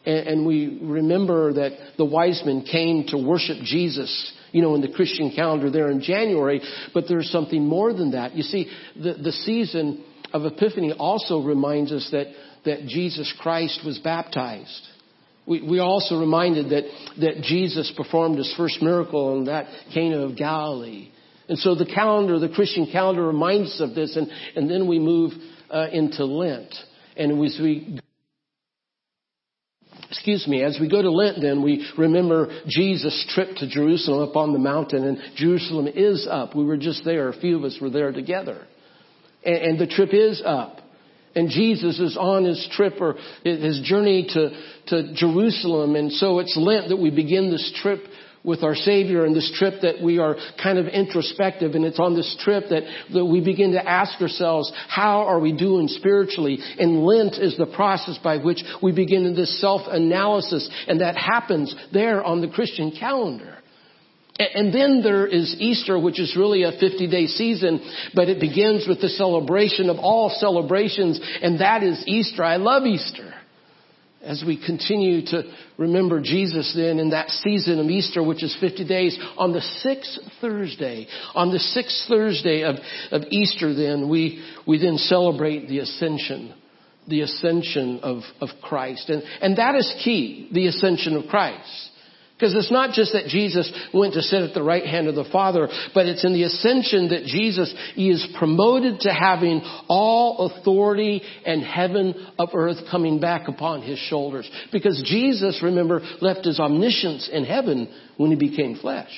And, 0.06 0.28
and 0.28 0.46
we 0.46 0.80
remember 0.82 1.54
that 1.54 1.94
the 1.98 2.06
wise 2.06 2.42
men 2.46 2.66
came 2.70 3.06
to 3.08 3.18
worship 3.18 3.58
Jesus 3.64 4.34
you 4.52 4.62
know, 4.62 4.76
in 4.76 4.82
the 4.82 4.92
Christian 4.92 5.32
calendar 5.34 5.70
there 5.70 5.90
in 5.90 6.02
January, 6.02 6.62
but 6.94 7.06
there's 7.08 7.30
something 7.32 7.66
more 7.66 7.94
than 7.94 8.12
that. 8.12 8.36
You 8.36 8.44
see, 8.44 8.70
the, 8.96 9.14
the 9.14 9.32
season 9.32 10.04
of 10.34 10.46
Epiphany 10.46 10.94
also 10.94 11.42
reminds 11.42 11.92
us 11.92 12.08
that, 12.12 12.28
that 12.66 12.88
Jesus 12.88 13.34
Christ 13.40 13.82
was 13.86 14.00
baptized. 14.00 14.88
We, 15.46 15.62
we 15.62 15.80
also 15.80 16.20
reminded 16.20 16.70
that, 16.70 16.84
that 17.20 17.44
Jesus 17.44 17.92
performed 17.98 18.38
his 18.38 18.54
first 18.56 18.82
miracle 18.82 19.38
in 19.38 19.46
that 19.46 19.68
Cana 19.94 20.20
of 20.20 20.38
Galilee. 20.38 21.10
And 21.50 21.58
so 21.58 21.76
the 21.76 21.86
calendar, 21.86 22.40
the 22.40 22.50
Christian 22.50 22.88
calendar 22.92 23.26
reminds 23.26 23.72
us 23.72 23.82
of 23.82 23.96
this, 23.96 24.16
and, 24.16 24.30
and 24.56 24.70
then 24.70 24.88
we 24.88 25.00
move 25.00 25.34
uh, 25.70 25.88
into 25.92 26.26
Lent. 26.26 26.74
And 27.18 27.44
as 27.44 27.60
we 27.62 28.00
excuse 30.10 30.46
me, 30.48 30.62
as 30.62 30.78
we 30.80 30.90
go 30.90 31.02
to 31.02 31.12
Lent 31.12 31.42
then, 31.42 31.64
we 31.64 31.86
remember 31.98 32.62
Jesus' 32.68 33.26
trip 33.34 33.56
to 33.58 33.68
Jerusalem 33.68 34.30
up 34.30 34.36
on 34.36 34.54
the 34.54 34.60
mountain, 34.60 35.04
and 35.06 35.18
Jerusalem 35.36 35.88
is 35.88 36.28
up. 36.30 36.56
We 36.56 36.64
were 36.64 36.78
just 36.78 37.04
there. 37.04 37.30
A 37.30 37.40
few 37.40 37.58
of 37.58 37.64
us 37.64 37.78
were 37.82 37.90
there 37.90 38.12
together 38.12 38.68
and, 39.44 39.56
and 39.56 39.80
the 39.80 39.88
trip 39.88 40.10
is 40.14 40.42
up. 40.46 40.78
And 41.34 41.50
Jesus 41.50 41.98
is 42.00 42.18
on 42.20 42.44
his 42.44 42.68
trip 42.74 42.96
or 43.00 43.16
his 43.44 43.80
journey 43.86 44.28
to, 44.34 44.50
to 44.88 45.14
Jerusalem. 45.14 45.96
And 45.96 46.12
so 46.12 46.40
it's 46.40 46.58
Lent 46.58 46.90
that 46.90 46.98
we 46.98 47.10
begin 47.10 47.50
this 47.50 47.72
trip 47.82 48.02
with 48.44 48.64
our 48.64 48.76
Savior 48.76 49.24
and 49.24 49.36
this 49.36 49.52
trip 49.58 49.76
that 49.84 50.02
we 50.04 50.18
are 50.18 50.36
kind 50.62 50.78
of 50.80 50.88
introspective 50.88 51.76
and 51.76 51.86
it's 51.86 52.00
on 52.00 52.16
this 52.16 52.36
trip 52.44 52.66
that, 52.70 52.84
that 53.14 53.26
we 53.26 53.40
begin 53.40 53.74
to 53.74 53.88
ask 53.88 54.20
ourselves, 54.20 54.72
how 54.88 55.22
are 55.22 55.40
we 55.40 55.56
doing 55.56 55.88
spiritually? 55.88 56.58
And 56.80 57.04
Lent 57.04 57.36
is 57.36 57.56
the 57.58 57.68
process 57.68 58.18
by 58.24 58.38
which 58.38 58.64
we 58.82 58.92
begin 58.92 59.36
this 59.36 59.62
self-analysis 59.62 60.70
and 60.88 61.02
that 61.02 61.16
happens 61.16 61.74
there 61.94 62.24
on 62.24 62.42
the 62.42 62.50
Christian 62.50 62.92
calendar. 63.00 63.61
And 64.54 64.74
then 64.74 65.02
there 65.04 65.28
is 65.28 65.56
Easter, 65.60 66.00
which 66.00 66.20
is 66.20 66.36
really 66.36 66.64
a 66.64 66.72
50 66.72 67.08
day 67.08 67.28
season, 67.28 67.82
but 68.16 68.30
it 68.30 68.40
begins 68.40 68.88
with 68.88 69.02
the 69.02 69.10
celebration 69.10 69.90
of 69.90 69.98
all 69.98 70.30
celebrations, 70.30 71.20
and 71.42 71.60
that 71.60 71.84
is 71.84 72.04
Easter. 72.08 72.44
I 72.44 72.58
love 72.58 72.84
Easter 72.84 73.34
as 74.24 74.44
we 74.46 74.64
continue 74.64 75.26
to 75.26 75.44
remember 75.78 76.22
Jesus 76.22 76.74
then 76.76 77.00
in 77.00 77.10
that 77.10 77.30
season 77.30 77.80
of 77.80 77.88
Easter, 77.88 78.24
which 78.24 78.44
is 78.44 78.56
50 78.60 78.88
days, 78.88 79.18
on 79.38 79.52
the 79.52 79.62
sixth 79.62 80.20
Thursday, 80.40 81.08
on 81.34 81.52
the 81.52 81.60
sixth 81.60 82.08
Thursday 82.08 82.64
of, 82.64 82.76
of 83.12 83.24
Easter 83.32 83.74
then, 83.74 84.10
we, 84.10 84.44
we 84.68 84.78
then 84.78 84.98
celebrate 84.98 85.68
the 85.68 85.80
ascension, 85.80 86.54
the 87.08 87.22
ascension 87.22 88.00
of, 88.04 88.22
of 88.40 88.50
Christ. 88.62 89.10
And, 89.10 89.24
and 89.42 89.58
that 89.58 89.76
is 89.76 89.92
key, 90.04 90.50
the 90.52 90.68
ascension 90.68 91.16
of 91.16 91.28
Christ. 91.28 91.90
Because 92.42 92.56
it's 92.56 92.72
not 92.72 92.96
just 92.96 93.14
that 93.14 93.28
Jesus 93.28 93.72
went 93.94 94.16
to 94.16 94.24
sit 94.24 94.42
at 94.42 94.56
the 94.56 94.64
right 94.64 94.84
hand 94.84 95.08
of 95.08 95.14
the 95.14 95.30
Father, 95.32 95.70
but 95.94 96.08
it's 96.08 96.26
in 96.26 96.34
the 96.34 96.42
ascension 96.42 97.10
that 97.10 97.26
Jesus 97.26 97.72
is 97.96 98.28
promoted 98.40 99.02
to 99.02 99.14
having 99.14 99.62
all 99.88 100.50
authority 100.50 101.22
and 101.46 101.62
heaven 101.62 102.16
of 102.40 102.50
earth 102.56 102.78
coming 102.90 103.20
back 103.20 103.48
upon 103.48 103.84
his 103.84 104.00
shoulders. 104.00 104.50
Because 104.72 105.04
Jesus, 105.06 105.62
remember, 105.62 106.02
left 106.20 106.46
his 106.46 106.60
omniscience 106.60 107.30
in 107.32 107.44
heaven 107.46 107.94
when 108.18 108.32
he 108.32 108.38
became 108.38 108.76
flesh. 108.76 109.12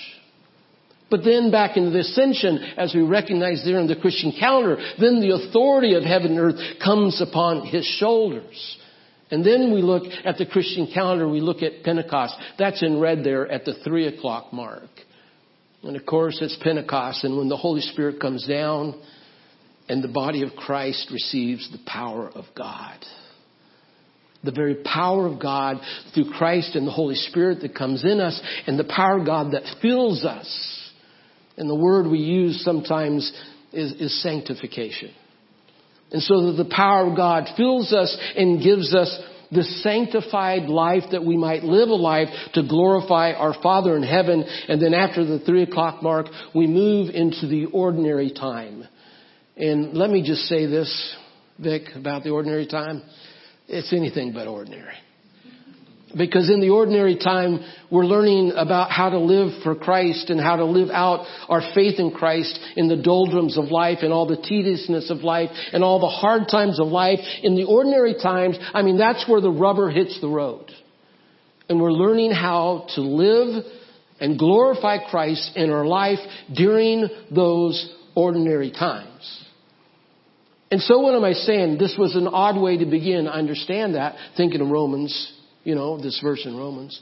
But 1.10 1.24
then 1.24 1.50
back 1.50 1.78
into 1.78 1.92
the 1.92 2.00
ascension, 2.00 2.58
as 2.76 2.94
we 2.94 3.04
recognize 3.04 3.64
there 3.64 3.80
in 3.80 3.88
the 3.88 3.96
Christian 3.96 4.34
calendar, 4.38 4.76
then 5.00 5.22
the 5.22 5.36
authority 5.36 5.94
of 5.94 6.04
heaven 6.04 6.32
and 6.32 6.40
earth 6.40 6.60
comes 6.84 7.22
upon 7.22 7.68
his 7.68 7.86
shoulders. 7.86 8.78
And 9.32 9.46
then 9.46 9.74
we 9.74 9.82
look 9.82 10.04
at 10.26 10.38
the 10.38 10.46
Christian 10.46 10.90
calendar, 10.94 11.28
we 11.28 11.42
look 11.42 11.64
at 11.64 11.84
Pentecost. 11.84 12.36
That's 12.60 12.84
in 12.84 13.00
red 13.00 13.24
there 13.24 13.50
at 13.50 13.66
the 13.66 13.74
three 13.84 14.08
o'clock 14.08 14.54
mark. 14.54 14.90
And 15.84 15.96
of 15.96 16.06
course 16.06 16.40
it's 16.42 16.58
Pentecost 16.62 17.24
and 17.24 17.38
when 17.38 17.50
the 17.50 17.58
Holy 17.58 17.82
Spirit 17.82 18.20
comes 18.20 18.48
down 18.48 19.00
and 19.90 20.04
the 20.04 20.08
body 20.08 20.44
of 20.44 20.52
Christ 20.56 21.10
receives 21.12 21.70
the 21.72 21.80
power 21.86 22.30
of 22.30 22.46
God. 22.56 22.98
The 24.44 24.52
very 24.52 24.76
power 24.76 25.26
of 25.26 25.42
God 25.42 25.78
through 26.14 26.32
Christ 26.32 26.76
and 26.76 26.86
the 26.86 26.92
Holy 26.92 27.16
Spirit 27.16 27.62
that 27.62 27.76
comes 27.76 28.04
in 28.04 28.20
us 28.20 28.40
and 28.68 28.78
the 28.78 28.84
power 28.84 29.20
of 29.20 29.26
God 29.26 29.54
that 29.54 29.64
fills 29.82 30.26
us. 30.26 30.92
And 31.58 31.70
the 31.70 31.76
word 31.76 32.08
we 32.08 32.20
use 32.20 32.64
sometimes 32.64 33.32
is, 33.72 33.94
is 33.94 34.22
sanctification. 34.22 35.12
And 36.14 36.22
so 36.22 36.52
that 36.52 36.64
the 36.64 36.70
power 36.70 37.08
of 37.10 37.18
God 37.18 37.50
fills 37.58 37.92
us 37.92 38.16
and 38.38 38.64
gives 38.64 38.94
us 38.94 39.20
the 39.52 39.64
sanctified 39.64 40.64
life 40.64 41.04
that 41.12 41.26
we 41.26 41.38
might 41.38 41.64
live 41.64 41.90
a 41.90 41.96
life 41.96 42.30
to 42.54 42.68
glorify 42.68 43.34
our 43.34 43.54
Father 43.62 43.96
in 43.98 44.04
heaven. 44.04 44.44
And 44.68 44.82
then 44.82 44.94
after 44.94 45.26
the 45.26 45.40
three 45.40 45.64
o'clock 45.64 46.02
mark, 46.02 46.28
we 46.56 46.68
move 46.68 47.14
into 47.14 47.48
the 47.48 47.66
ordinary 47.66 48.32
time. 48.32 48.88
And 49.58 49.94
let 49.94 50.10
me 50.10 50.24
just 50.26 50.44
say 50.44 50.66
this, 50.66 51.16
Vic, 51.60 51.84
about 51.96 52.24
the 52.24 52.32
ordinary 52.32 52.68
time. 52.68 53.04
It's 53.68 53.94
anything 53.94 54.34
but 54.34 54.48
ordinary. 54.48 54.96
Because 56.16 56.50
in 56.50 56.62
the 56.62 56.70
ordinary 56.70 57.18
time, 57.18 57.60
we're 57.90 58.06
learning 58.06 58.54
about 58.56 58.92
how 58.92 59.10
to 59.10 59.18
live 59.18 59.64
for 59.64 59.74
Christ 59.74 60.30
and 60.30 60.40
how 60.40 60.58
to 60.58 60.66
live 60.66 60.90
out 60.92 61.26
our 61.50 61.62
faith 61.74 62.00
in 62.00 62.12
Christ 62.12 62.60
in 62.76 62.88
the 62.88 63.02
doldrums 63.02 63.58
of 63.58 63.66
life 63.66 64.00
and 64.02 64.14
all 64.14 64.28
the 64.28 64.38
tediousness 64.38 65.10
of 65.10 65.20
life 65.20 65.50
and 65.72 65.84
all 65.84 66.00
the 66.00 66.08
hard 66.08 66.44
times 66.50 66.80
of 66.80 66.88
life. 66.88 67.20
In 67.42 67.56
the 67.56 67.64
ordinary 67.64 68.14
times, 68.14 68.60
I 68.74 68.84
mean, 68.84 68.98
that's 68.98 69.28
where 69.28 69.42
the 69.42 69.52
rubber 69.52 69.90
hits 69.90 70.20
the 70.22 70.28
road. 70.28 70.72
And 71.68 71.82
we're 71.82 71.92
learning 71.92 72.32
how 72.32 72.86
to 72.96 73.02
live 73.02 73.64
and 74.20 74.38
glorify 74.38 75.10
Christ 75.10 75.54
in 75.56 75.72
our 75.72 75.86
life 75.86 76.20
during 76.54 77.08
those 77.34 77.96
ordinary 78.16 78.72
times. 78.72 79.46
And 80.70 80.82
so 80.82 81.00
what 81.00 81.16
am 81.16 81.24
I 81.24 81.34
saying? 81.34 81.78
This 81.80 81.96
was 81.98 82.16
an 82.16 82.28
odd 82.28 82.62
way 82.62 82.78
to 82.78 82.86
begin. 82.86 83.28
I 83.28 83.40
understand 83.40 83.96
that, 83.96 84.16
thinking 84.38 84.62
of 84.62 84.70
Romans 84.70 85.40
you 85.64 85.76
know, 85.76 86.02
this 86.02 86.20
verse 86.22 86.46
in 86.46 86.56
Romans. 86.56 87.02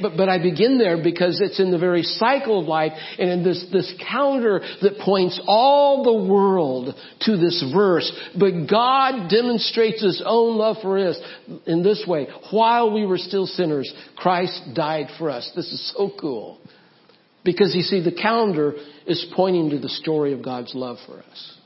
But, 0.00 0.16
but 0.16 0.28
I 0.28 0.38
begin 0.38 0.78
there 0.78 1.02
because 1.02 1.40
it's 1.40 1.58
in 1.58 1.70
the 1.70 1.78
very 1.78 2.02
cycle 2.02 2.60
of 2.60 2.66
life 2.66 2.92
and 3.18 3.30
in 3.30 3.42
this, 3.42 3.64
this 3.72 3.92
calendar 4.10 4.60
that 4.82 4.98
points 4.98 5.40
all 5.46 6.04
the 6.04 6.30
world 6.30 6.94
to 7.22 7.36
this 7.38 7.64
verse. 7.74 8.10
But 8.38 8.66
God 8.68 9.30
demonstrates 9.30 10.02
His 10.02 10.22
own 10.24 10.58
love 10.58 10.76
for 10.82 10.98
us 10.98 11.18
in 11.66 11.82
this 11.82 12.04
way. 12.06 12.26
While 12.50 12.92
we 12.92 13.06
were 13.06 13.18
still 13.18 13.46
sinners, 13.46 13.92
Christ 14.16 14.60
died 14.74 15.06
for 15.18 15.30
us. 15.30 15.50
This 15.56 15.72
is 15.72 15.94
so 15.96 16.10
cool. 16.20 16.58
Because 17.42 17.74
you 17.74 17.82
see, 17.82 18.02
the 18.02 18.12
calendar 18.12 18.74
is 19.06 19.24
pointing 19.34 19.70
to 19.70 19.78
the 19.78 19.88
story 19.88 20.32
of 20.32 20.42
God's 20.42 20.74
love 20.74 20.98
for 21.06 21.20
us. 21.20 21.56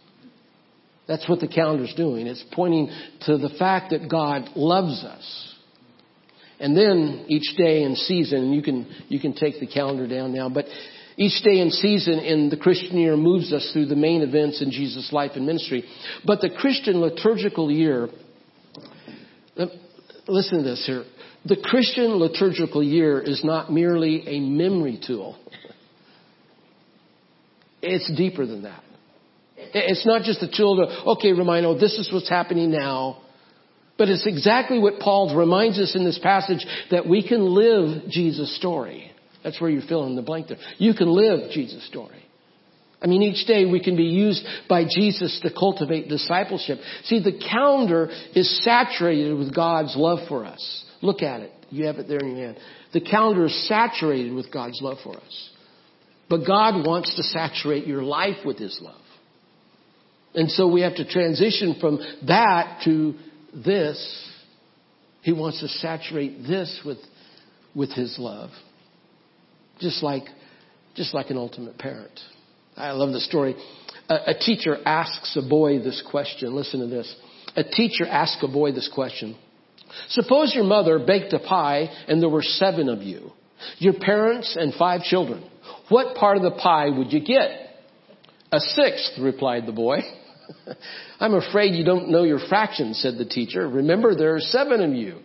That's 1.09 1.29
what 1.29 1.41
the 1.41 1.49
calendar 1.49 1.85
is 1.85 1.95
doing. 1.95 2.29
It's 2.29 2.45
pointing 2.53 2.91
to 3.23 3.39
the 3.39 3.49
fact 3.59 3.91
that 3.91 4.09
God 4.09 4.51
loves 4.55 5.03
us. 5.03 5.55
And 6.61 6.77
then 6.77 7.25
each 7.29 7.57
day 7.57 7.83
and 7.85 7.97
season, 7.97 8.53
you 8.53 8.63
can, 8.63 8.87
you 9.09 9.19
can 9.19 9.35
take 9.35 9.59
the 9.61 9.67
calendar 9.67 10.07
down 10.07 10.35
now, 10.35 10.51
but 10.51 10.67
each 11.17 11.43
day 11.43 11.61
and 11.61 11.73
season 11.73 12.19
in 12.19 12.51
the 12.51 12.57
Christian 12.57 12.99
year 12.99 13.17
moves 13.17 13.53
us 13.53 13.71
through 13.73 13.87
the 13.87 13.97
main 13.97 14.21
events 14.21 14.61
in 14.63 14.71
Jesus' 14.71 15.11
life 15.13 15.33
and 15.35 15.47
ministry. 15.47 15.85
But 16.25 16.41
the 16.43 16.51
Christian 16.51 17.01
liturgical 17.01 17.71
year, 17.71 18.09
uh, 19.57 19.67
listen 20.29 20.59
to 20.59 20.65
this 20.65 20.85
here. 20.87 21.05
The 21.47 21.57
Christian 21.57 22.17
liturgical 22.17 22.83
year 22.83 23.21
is 23.21 23.43
not 23.43 23.73
merely 23.73 24.29
a 24.29 24.41
memory 24.41 25.01
tool. 25.05 25.39
It's 27.81 28.13
deeper 28.15 28.45
than 28.47 28.63
that. 28.63 28.83
It's 29.57 30.05
not 30.05 30.23
just 30.23 30.43
a 30.43 30.51
tool 30.55 30.77
to, 30.77 31.11
okay, 31.13 31.33
remind, 31.33 31.65
oh, 31.65 31.79
this 31.79 31.99
is 31.99 32.13
what's 32.13 32.29
happening 32.29 32.71
now. 32.71 33.23
But 34.01 34.09
it's 34.09 34.27
exactly 34.27 34.79
what 34.79 34.99
Paul 34.99 35.37
reminds 35.37 35.79
us 35.79 35.95
in 35.95 36.07
this 36.07 36.19
passage 36.19 36.65
that 36.91 37.07
we 37.07 37.23
can 37.23 37.45
live 37.45 38.09
Jesus' 38.09 38.57
story. 38.57 39.13
That's 39.45 39.61
where 39.61 39.69
you're 39.69 39.87
filling 39.87 40.17
the 40.17 40.23
blank 40.23 40.49
there. 40.49 40.57
You 40.79 40.95
can 40.95 41.09
live 41.09 41.51
Jesus' 41.51 41.87
story. 41.87 42.25
I 43.03 43.09
mean, 43.09 43.21
each 43.21 43.47
day 43.47 43.67
we 43.67 43.85
can 43.85 43.99
be 43.99 44.05
used 44.05 44.43
by 44.71 44.85
Jesus 44.85 45.39
to 45.43 45.53
cultivate 45.53 46.09
discipleship. 46.09 46.79
See, 47.05 47.23
the 47.23 47.39
calendar 47.39 48.09
is 48.35 48.65
saturated 48.65 49.37
with 49.37 49.55
God's 49.55 49.95
love 49.95 50.21
for 50.29 50.47
us. 50.47 50.87
Look 51.03 51.21
at 51.21 51.41
it. 51.41 51.53
You 51.69 51.85
have 51.85 51.97
it 51.97 52.09
there 52.09 52.21
in 52.21 52.39
your 52.39 52.47
hand. 52.47 52.57
The 52.95 53.03
calendar 53.03 53.45
is 53.45 53.69
saturated 53.69 54.33
with 54.33 54.51
God's 54.51 54.81
love 54.81 54.97
for 55.05 55.15
us. 55.15 55.51
But 56.31 56.47
God 56.47 56.87
wants 56.87 57.15
to 57.17 57.23
saturate 57.23 57.87
your 57.87 58.03
life 58.03 58.47
with 58.47 58.57
His 58.57 58.81
love. 58.81 58.95
And 60.35 60.51
so 60.51 60.69
we 60.69 60.81
have 60.81 60.95
to 60.95 61.05
transition 61.05 61.77
from 61.79 61.99
that 62.27 62.81
to 62.85 63.15
this, 63.55 64.31
he 65.23 65.33
wants 65.33 65.61
to 65.61 65.69
saturate 65.69 66.43
this 66.43 66.81
with, 66.85 66.99
with 67.75 67.93
his 67.93 68.17
love. 68.19 68.51
Just 69.81 70.03
like, 70.03 70.25
just 70.95 71.15
like 71.15 71.31
an 71.31 71.37
ultimate 71.37 71.79
parent. 71.79 72.19
I 72.77 72.93
love 72.93 73.13
the 73.13 73.21
story. 73.21 73.57
A, 74.09 74.15
a 74.29 74.35
teacher 74.39 74.77
asks 74.85 75.37
a 75.37 75.47
boy 75.47 75.79
this 75.79 76.03
question. 76.11 76.55
Listen 76.55 76.81
to 76.81 76.87
this. 76.87 77.15
A 77.57 77.65
teacher 77.65 78.07
asks 78.07 78.43
a 78.43 78.49
boy 78.49 78.73
this 78.73 78.91
question. 78.93 79.37
Suppose 80.09 80.55
your 80.55 80.65
mother 80.65 80.99
baked 80.99 81.33
a 81.33 81.39
pie 81.39 81.89
and 82.09 82.23
there 82.23 82.29
were 82.29 82.43
seven 82.43 82.89
of 82.89 83.03
you. 83.03 83.33
Your 83.79 83.95
parents 83.95 84.57
and 84.59 84.73
five 84.75 85.03
children. 85.03 85.45
What 85.89 86.17
part 86.17 86.37
of 86.37 86.43
the 86.43 86.53
pie 86.53 86.89
would 86.89 87.13
you 87.13 87.21
get? 87.21 87.51
A 88.53 88.61
sixth, 88.61 89.19
replied 89.21 89.67
the 89.67 89.73
boy. 89.73 89.99
I'm 91.21 91.35
afraid 91.35 91.75
you 91.75 91.85
don't 91.85 92.11
know 92.11 92.25
your 92.25 92.41
fractions, 92.49 93.01
said 93.01 93.19
the 93.19 93.25
teacher. 93.25 93.69
Remember, 93.69 94.15
there 94.15 94.35
are 94.35 94.41
seven 94.41 94.83
of 94.83 94.93
you. 94.93 95.21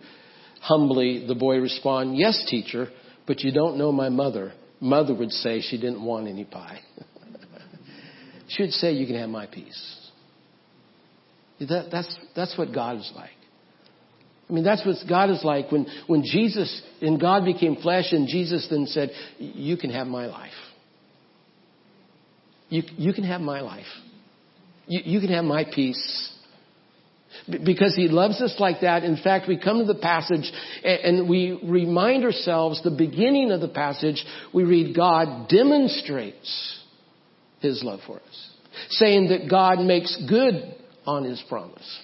Humbly, 0.60 1.26
the 1.26 1.34
boy 1.34 1.58
responded, 1.58 2.18
Yes, 2.18 2.44
teacher, 2.48 2.88
but 3.26 3.40
you 3.40 3.52
don't 3.52 3.76
know 3.78 3.92
my 3.92 4.08
mother. 4.08 4.52
Mother 4.80 5.14
would 5.14 5.30
say 5.30 5.60
she 5.60 5.76
didn't 5.76 6.04
want 6.04 6.28
any 6.28 6.44
pie. 6.44 6.80
she 8.48 8.62
would 8.62 8.72
say, 8.72 8.92
You 8.92 9.06
can 9.06 9.16
have 9.16 9.30
my 9.30 9.46
piece. 9.46 10.10
That, 11.60 11.88
that's, 11.90 12.14
that's 12.34 12.58
what 12.58 12.74
God 12.74 12.98
is 12.98 13.10
like. 13.14 13.30
I 14.48 14.52
mean, 14.52 14.62
that's 14.62 14.84
what 14.86 14.96
God 15.08 15.30
is 15.30 15.42
like 15.42 15.72
when, 15.72 15.86
when 16.06 16.22
Jesus 16.22 16.82
and 17.00 17.20
God 17.20 17.44
became 17.44 17.76
flesh 17.76 18.12
and 18.12 18.28
Jesus 18.28 18.66
then 18.70 18.86
said, 18.86 19.10
You 19.38 19.76
can 19.76 19.90
have 19.90 20.06
my 20.06 20.26
life. 20.26 20.52
You, 22.68 22.82
you 22.96 23.12
can 23.12 23.24
have 23.24 23.40
my 23.40 23.60
life. 23.60 23.86
You, 24.86 25.00
you 25.04 25.20
can 25.20 25.30
have 25.30 25.44
my 25.44 25.64
peace. 25.64 26.32
because 27.64 27.94
he 27.94 28.08
loves 28.08 28.40
us 28.40 28.56
like 28.58 28.80
that. 28.80 29.04
In 29.04 29.16
fact, 29.16 29.48
we 29.48 29.58
come 29.58 29.78
to 29.78 29.84
the 29.84 29.98
passage 30.00 30.50
and 30.84 31.28
we 31.28 31.58
remind 31.62 32.24
ourselves 32.24 32.82
the 32.82 32.90
beginning 32.90 33.50
of 33.50 33.60
the 33.60 33.68
passage, 33.68 34.24
we 34.54 34.64
read 34.64 34.96
God 34.96 35.48
demonstrates 35.48 36.80
his 37.60 37.82
love 37.82 38.00
for 38.06 38.16
us, 38.16 38.50
saying 38.90 39.28
that 39.28 39.50
God 39.50 39.80
makes 39.80 40.16
good 40.28 40.74
on 41.06 41.24
his 41.24 41.42
promise. 41.48 42.00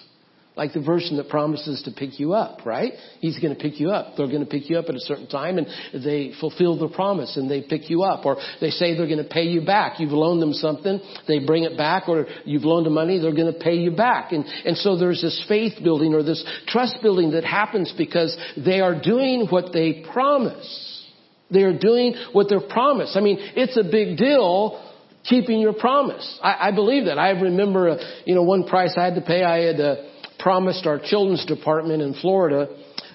Like 0.55 0.73
the 0.73 0.81
version 0.81 1.17
that 1.17 1.29
promises 1.29 1.81
to 1.85 1.91
pick 1.91 2.19
you 2.19 2.33
up, 2.33 2.63
right? 2.63 2.93
He's 3.19 3.39
going 3.39 3.55
to 3.55 3.59
pick 3.59 3.79
you 3.79 3.89
up. 3.89 4.15
They're 4.15 4.27
going 4.27 4.45
to 4.45 4.49
pick 4.49 4.69
you 4.69 4.77
up 4.77 4.85
at 4.87 4.93
a 4.93 4.99
certain 4.99 5.27
time 5.27 5.57
and 5.57 5.65
they 5.93 6.33
fulfill 6.39 6.77
the 6.77 6.89
promise 6.89 7.37
and 7.37 7.49
they 7.49 7.61
pick 7.61 7.89
you 7.89 8.03
up. 8.03 8.23
Or 8.23 8.37
they 8.61 8.69
say 8.69 8.95
they're 8.95 9.07
going 9.07 9.23
to 9.23 9.29
pay 9.29 9.45
you 9.45 9.65
back. 9.65 9.99
You've 9.99 10.11
loaned 10.11 10.43
them 10.43 10.53
something, 10.53 11.01
they 11.27 11.39
bring 11.39 11.63
it 11.63 11.75
back, 11.75 12.07
or 12.07 12.27
you've 12.45 12.65
loaned 12.65 12.85
them 12.85 12.93
money, 12.93 13.19
they're 13.19 13.33
going 13.33 13.51
to 13.51 13.59
pay 13.59 13.77
you 13.77 13.91
back. 13.95 14.31
And, 14.31 14.45
and 14.45 14.77
so 14.77 14.95
there's 14.95 15.23
this 15.23 15.43
faith 15.47 15.73
building 15.83 16.13
or 16.13 16.21
this 16.21 16.45
trust 16.67 16.97
building 17.01 17.31
that 17.31 17.43
happens 17.43 17.91
because 17.97 18.37
they 18.55 18.79
are 18.79 18.99
doing 19.01 19.47
what 19.49 19.73
they 19.73 20.05
promise. 20.13 21.03
They 21.49 21.63
are 21.63 21.77
doing 21.77 22.15
what 22.31 22.47
they're 22.47 22.61
promised. 22.61 23.17
I 23.17 23.21
mean, 23.21 23.37
it's 23.39 23.77
a 23.77 23.83
big 23.83 24.17
deal 24.17 24.91
keeping 25.23 25.59
your 25.59 25.73
promise. 25.73 26.39
I, 26.43 26.69
I 26.69 26.71
believe 26.71 27.05
that. 27.05 27.17
I 27.17 27.31
remember, 27.31 27.89
uh, 27.89 27.97
you 28.25 28.35
know, 28.35 28.43
one 28.43 28.65
price 28.65 28.93
I 28.97 29.05
had 29.05 29.15
to 29.15 29.21
pay. 29.21 29.43
I 29.43 29.59
had 29.59 29.79
uh, 29.79 29.95
promised 30.39 30.85
our 30.85 30.99
children's 30.99 31.45
department 31.45 32.01
in 32.01 32.13
Florida 32.15 32.67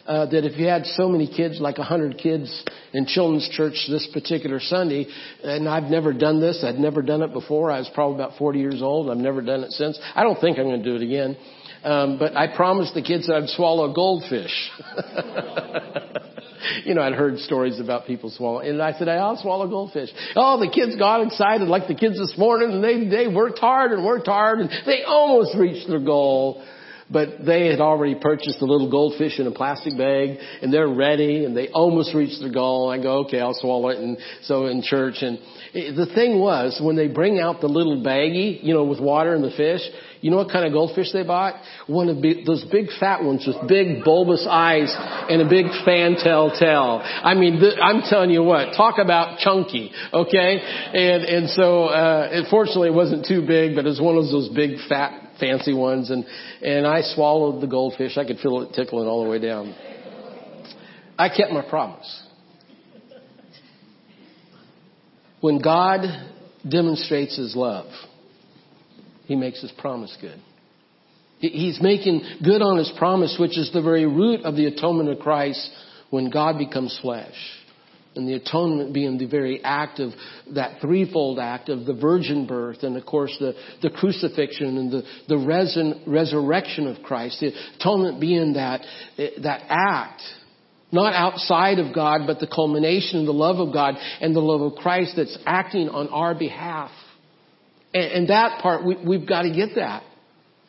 uh, 0.06 0.25
that 0.26 0.44
if 0.44 0.58
you 0.58 0.66
had 0.66 0.87
so 0.87 1.08
many 1.08 1.26
kids, 1.26 1.60
like 1.60 1.76
a 1.76 1.82
hundred 1.82 2.16
kids 2.16 2.64
in 2.94 3.04
children's 3.06 3.48
church 3.50 3.75
this 3.90 4.08
particular 4.12 4.58
Sunday, 4.58 5.06
and 5.44 5.68
I've 5.68 5.90
never 5.90 6.14
done 6.14 6.40
this, 6.40 6.64
I'd 6.64 6.78
never 6.78 7.02
done 7.02 7.22
it 7.22 7.32
before. 7.34 7.70
I 7.70 7.78
was 7.78 7.90
probably 7.94 8.16
about 8.16 8.38
40 8.38 8.58
years 8.58 8.80
old. 8.80 9.10
I've 9.10 9.18
never 9.18 9.42
done 9.42 9.64
it 9.64 9.70
since. 9.72 9.98
I 10.14 10.22
don't 10.22 10.40
think 10.40 10.58
I'm 10.58 10.64
going 10.64 10.82
to 10.82 10.90
do 10.90 10.96
it 10.96 11.02
again. 11.02 11.37
Um, 11.84 12.18
but 12.18 12.37
I 12.37 12.56
promised 12.56 12.94
the 12.94 13.02
kids 13.02 13.26
that 13.26 13.37
I'd 13.37 13.48
swallow 13.50 13.90
a 13.90 13.94
goldfish. 13.94 14.70
you 16.84 16.94
know, 16.94 17.02
I'd 17.02 17.12
heard 17.12 17.38
stories 17.40 17.78
about 17.78 18.06
people 18.06 18.30
swallowing, 18.30 18.68
and 18.70 18.82
I 18.82 18.92
said, 18.98 19.08
I'll 19.08 19.37
swallow 19.37 19.68
goldfish. 19.68 20.08
Oh, 20.34 20.58
the 20.58 20.70
kids 20.70 20.96
got 20.96 21.25
excited 21.25 21.68
like 21.68 21.87
the 21.87 21.94
kids 21.94 22.18
this 22.18 22.34
morning, 22.37 22.72
and 22.72 22.82
they, 22.82 23.08
they 23.08 23.28
worked 23.28 23.58
hard 23.58 23.92
and 23.92 24.04
worked 24.04 24.26
hard, 24.26 24.60
and 24.60 24.70
they 24.87 25.02
almost 25.04 25.56
reached 25.56 25.87
their 25.88 26.00
goal. 26.00 26.64
But 27.10 27.44
they 27.44 27.68
had 27.68 27.80
already 27.80 28.14
purchased 28.14 28.60
a 28.60 28.66
little 28.66 28.90
goldfish 28.90 29.38
in 29.38 29.46
a 29.46 29.50
plastic 29.50 29.96
bag 29.96 30.38
and 30.60 30.72
they're 30.72 30.88
ready 30.88 31.44
and 31.44 31.56
they 31.56 31.68
almost 31.68 32.14
reached 32.14 32.40
their 32.40 32.52
goal. 32.52 32.90
I 32.90 33.02
go, 33.02 33.24
okay, 33.24 33.40
I'll 33.40 33.54
swallow 33.54 33.88
it. 33.88 33.98
And 33.98 34.18
so 34.42 34.66
in 34.66 34.82
church 34.82 35.22
and 35.22 35.38
the 35.72 36.10
thing 36.14 36.38
was 36.38 36.80
when 36.82 36.96
they 36.96 37.08
bring 37.08 37.40
out 37.40 37.60
the 37.60 37.66
little 37.66 38.02
baggie, 38.02 38.62
you 38.62 38.74
know, 38.74 38.84
with 38.84 39.00
water 39.00 39.34
and 39.34 39.42
the 39.42 39.50
fish, 39.56 39.80
you 40.20 40.30
know 40.30 40.38
what 40.38 40.50
kind 40.50 40.66
of 40.66 40.72
goldfish 40.72 41.12
they 41.12 41.22
bought? 41.22 41.54
One 41.86 42.08
of 42.08 42.20
those 42.20 42.64
big 42.70 42.86
fat 42.98 43.22
ones 43.22 43.46
with 43.46 43.68
big 43.68 44.04
bulbous 44.04 44.46
eyes 44.48 44.94
and 45.30 45.40
a 45.40 45.48
big 45.48 45.66
fantail 45.84 46.50
tail. 46.58 47.00
I 47.02 47.34
mean, 47.34 47.60
th- 47.60 47.78
I'm 47.82 48.02
telling 48.02 48.30
you 48.30 48.42
what, 48.42 48.74
talk 48.76 48.98
about 48.98 49.38
chunky, 49.38 49.92
okay? 50.12 50.58
And, 50.58 51.24
and 51.24 51.50
so, 51.50 51.84
uh, 51.84 52.28
unfortunately 52.32 52.88
it 52.88 52.94
wasn't 52.94 53.26
too 53.26 53.46
big, 53.46 53.76
but 53.76 53.86
it 53.86 53.88
was 53.88 54.00
one 54.00 54.16
of 54.16 54.24
those 54.24 54.48
big 54.48 54.78
fat 54.88 55.27
fancy 55.38 55.75
ones 55.75 56.11
and, 56.11 56.25
and 56.62 56.87
I 56.87 57.02
swallowed 57.02 57.62
the 57.62 57.66
goldfish. 57.66 58.16
I 58.16 58.25
could 58.25 58.38
feel 58.38 58.62
it 58.62 58.73
tickling 58.75 59.07
all 59.07 59.25
the 59.25 59.30
way 59.30 59.38
down. 59.38 59.75
I 61.18 61.28
kept 61.28 61.52
my 61.52 61.62
promise. 61.62 62.25
When 65.40 65.61
God 65.61 66.00
demonstrates 66.68 67.37
His 67.37 67.54
love, 67.54 67.87
He 69.26 69.37
makes 69.37 69.61
His 69.62 69.73
promise 69.73 70.16
good. 70.21 70.40
He's 71.38 71.80
making 71.80 72.23
good 72.42 72.62
on 72.62 72.78
His 72.78 72.92
promise, 72.99 73.37
which 73.38 73.57
is 73.57 73.71
the 73.73 73.83
very 73.83 74.07
root 74.07 74.42
of 74.42 74.57
the 74.57 74.66
atonement 74.66 75.09
of 75.09 75.21
Christ 75.21 75.71
when 76.11 76.30
God 76.30 76.59
becomes 76.59 76.99
flesh 77.00 77.35
and 78.14 78.28
the 78.28 78.34
atonement 78.34 78.92
being 78.92 79.18
the 79.18 79.26
very 79.26 79.62
act 79.62 80.00
of 80.00 80.12
that 80.54 80.80
threefold 80.80 81.38
act 81.38 81.68
of 81.68 81.84
the 81.86 81.94
virgin 81.94 82.46
birth 82.46 82.82
and 82.82 82.96
of 82.96 83.06
course 83.06 83.34
the, 83.38 83.54
the 83.82 83.90
crucifixion 83.90 84.76
and 84.76 84.90
the, 84.90 85.02
the 85.28 85.38
resin, 85.38 86.02
resurrection 86.06 86.86
of 86.86 87.02
Christ. 87.02 87.40
The 87.40 87.52
atonement 87.78 88.20
being 88.20 88.54
that, 88.54 88.80
that 89.16 89.62
act, 89.68 90.22
not 90.90 91.12
outside 91.12 91.78
of 91.78 91.94
God, 91.94 92.22
but 92.26 92.40
the 92.40 92.48
culmination 92.52 93.20
of 93.20 93.26
the 93.26 93.32
love 93.32 93.58
of 93.58 93.72
God 93.72 93.94
and 94.20 94.34
the 94.34 94.40
love 94.40 94.62
of 94.62 94.78
Christ 94.78 95.14
that's 95.16 95.38
acting 95.46 95.88
on 95.88 96.08
our 96.08 96.34
behalf. 96.34 96.90
And, 97.94 98.04
and 98.04 98.28
that 98.30 98.60
part, 98.62 98.84
we, 98.84 98.96
we've 98.96 99.28
got 99.28 99.42
to 99.42 99.52
get 99.52 99.76
that. 99.76 100.02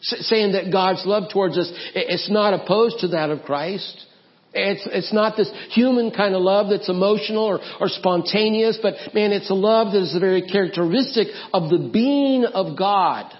S- 0.01 0.27
saying 0.27 0.53
that 0.53 0.71
God's 0.71 1.05
love 1.05 1.31
towards 1.31 1.57
us, 1.57 1.71
it's 1.95 2.29
not 2.29 2.53
opposed 2.53 2.99
to 2.99 3.09
that 3.09 3.29
of 3.29 3.43
Christ. 3.43 4.05
It's, 4.53 4.87
it's 4.91 5.13
not 5.13 5.37
this 5.37 5.51
human 5.71 6.11
kind 6.11 6.33
of 6.33 6.41
love 6.41 6.67
that's 6.71 6.89
emotional 6.89 7.43
or, 7.43 7.59
or 7.79 7.87
spontaneous, 7.87 8.79
but 8.81 8.95
man, 9.13 9.31
it's 9.31 9.49
a 9.49 9.53
love 9.53 9.93
that 9.93 10.01
is 10.01 10.17
very 10.19 10.41
characteristic 10.41 11.27
of 11.53 11.69
the 11.69 11.89
being 11.93 12.45
of 12.45 12.77
God. 12.77 13.31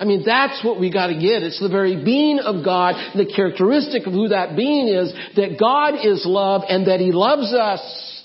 I 0.00 0.04
mean, 0.04 0.22
that's 0.24 0.64
what 0.64 0.80
we 0.80 0.92
gotta 0.92 1.14
get. 1.14 1.42
It's 1.42 1.60
the 1.60 1.68
very 1.68 2.02
being 2.02 2.38
of 2.38 2.64
God, 2.64 2.94
the 3.16 3.26
characteristic 3.26 4.06
of 4.06 4.12
who 4.12 4.28
that 4.28 4.56
being 4.56 4.88
is, 4.88 5.12
that 5.36 5.58
God 5.58 5.94
is 6.06 6.24
love 6.24 6.62
and 6.68 6.86
that 6.86 7.00
He 7.00 7.12
loves 7.12 7.52
us. 7.52 8.22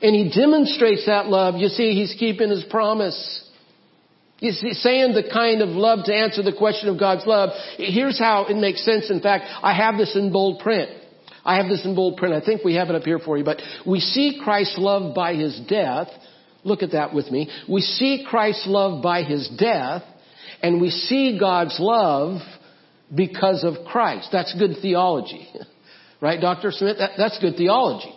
And 0.00 0.14
He 0.14 0.30
demonstrates 0.30 1.06
that 1.06 1.26
love. 1.26 1.56
You 1.56 1.68
see, 1.68 1.92
He's 1.92 2.14
keeping 2.18 2.50
His 2.50 2.64
promise. 2.70 3.42
He's 4.38 4.60
saying 4.82 5.14
the 5.14 5.30
kind 5.32 5.62
of 5.62 5.70
love 5.70 6.04
to 6.06 6.14
answer 6.14 6.42
the 6.42 6.52
question 6.52 6.90
of 6.90 6.98
God's 6.98 7.26
love. 7.26 7.50
Here's 7.78 8.18
how 8.18 8.46
it 8.46 8.56
makes 8.56 8.84
sense. 8.84 9.10
In 9.10 9.20
fact, 9.20 9.44
I 9.62 9.72
have 9.72 9.96
this 9.96 10.14
in 10.14 10.30
bold 10.30 10.60
print. 10.60 10.90
I 11.44 11.56
have 11.56 11.68
this 11.68 11.84
in 11.84 11.94
bold 11.94 12.18
print. 12.18 12.34
I 12.34 12.44
think 12.44 12.62
we 12.62 12.74
have 12.74 12.90
it 12.90 12.96
up 12.96 13.04
here 13.04 13.18
for 13.18 13.38
you. 13.38 13.44
But 13.44 13.62
we 13.86 14.00
see 14.00 14.40
Christ's 14.42 14.76
love 14.78 15.14
by 15.14 15.34
His 15.34 15.58
death. 15.68 16.08
Look 16.64 16.82
at 16.82 16.92
that 16.92 17.14
with 17.14 17.30
me. 17.30 17.48
We 17.68 17.80
see 17.80 18.26
Christ's 18.28 18.66
love 18.66 19.02
by 19.02 19.22
His 19.22 19.48
death, 19.56 20.02
and 20.62 20.80
we 20.82 20.90
see 20.90 21.38
God's 21.38 21.76
love 21.78 22.40
because 23.14 23.64
of 23.64 23.86
Christ. 23.86 24.28
That's 24.32 24.54
good 24.58 24.76
theology. 24.82 25.48
Right, 26.18 26.40
Dr. 26.40 26.72
Smith? 26.72 26.96
That, 26.96 27.10
that's 27.18 27.38
good 27.40 27.56
theology. 27.56 28.14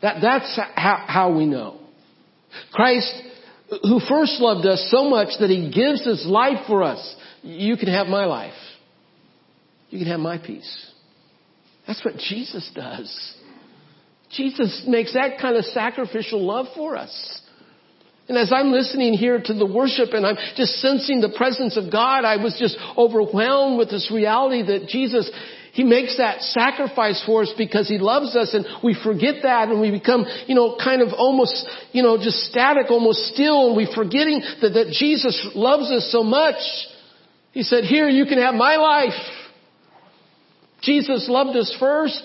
That, 0.00 0.16
that's 0.22 0.58
how, 0.74 1.04
how 1.06 1.36
we 1.36 1.44
know. 1.44 1.78
Christ 2.72 3.12
who 3.68 4.00
first 4.08 4.40
loved 4.40 4.66
us 4.66 4.88
so 4.90 5.08
much 5.08 5.28
that 5.40 5.50
he 5.50 5.70
gives 5.70 6.04
his 6.04 6.26
life 6.26 6.66
for 6.66 6.82
us. 6.82 7.16
You 7.42 7.76
can 7.76 7.88
have 7.88 8.06
my 8.06 8.26
life. 8.26 8.54
You 9.90 9.98
can 9.98 10.08
have 10.08 10.20
my 10.20 10.38
peace. 10.38 10.90
That's 11.86 12.04
what 12.04 12.16
Jesus 12.16 12.70
does. 12.74 13.34
Jesus 14.30 14.84
makes 14.86 15.14
that 15.14 15.38
kind 15.40 15.56
of 15.56 15.64
sacrificial 15.66 16.44
love 16.44 16.66
for 16.74 16.96
us. 16.96 17.40
And 18.28 18.38
as 18.38 18.50
I'm 18.52 18.72
listening 18.72 19.12
here 19.14 19.40
to 19.42 19.54
the 19.54 19.66
worship 19.66 20.14
and 20.14 20.26
I'm 20.26 20.36
just 20.56 20.80
sensing 20.80 21.20
the 21.20 21.34
presence 21.36 21.76
of 21.76 21.92
God, 21.92 22.24
I 22.24 22.42
was 22.42 22.56
just 22.58 22.78
overwhelmed 22.96 23.78
with 23.78 23.90
this 23.90 24.10
reality 24.12 24.62
that 24.62 24.88
Jesus 24.88 25.30
he 25.74 25.82
makes 25.82 26.18
that 26.18 26.40
sacrifice 26.40 27.20
for 27.26 27.42
us 27.42 27.52
because 27.58 27.88
He 27.88 27.98
loves 27.98 28.36
us 28.36 28.54
and 28.54 28.64
we 28.84 28.94
forget 28.94 29.42
that 29.42 29.70
and 29.70 29.80
we 29.80 29.90
become, 29.90 30.24
you 30.46 30.54
know, 30.54 30.76
kind 30.82 31.02
of 31.02 31.08
almost, 31.12 31.68
you 31.90 32.00
know, 32.00 32.16
just 32.16 32.44
static, 32.44 32.92
almost 32.92 33.26
still 33.34 33.66
and 33.66 33.76
we 33.76 33.92
forgetting 33.92 34.40
that, 34.60 34.68
that 34.68 34.94
Jesus 34.96 35.48
loves 35.56 35.90
us 35.90 36.12
so 36.12 36.22
much. 36.22 36.54
He 37.50 37.64
said, 37.64 37.82
here, 37.82 38.08
you 38.08 38.24
can 38.24 38.38
have 38.38 38.54
my 38.54 38.76
life. 38.76 39.20
Jesus 40.80 41.28
loved 41.28 41.56
us 41.56 41.74
first. 41.80 42.22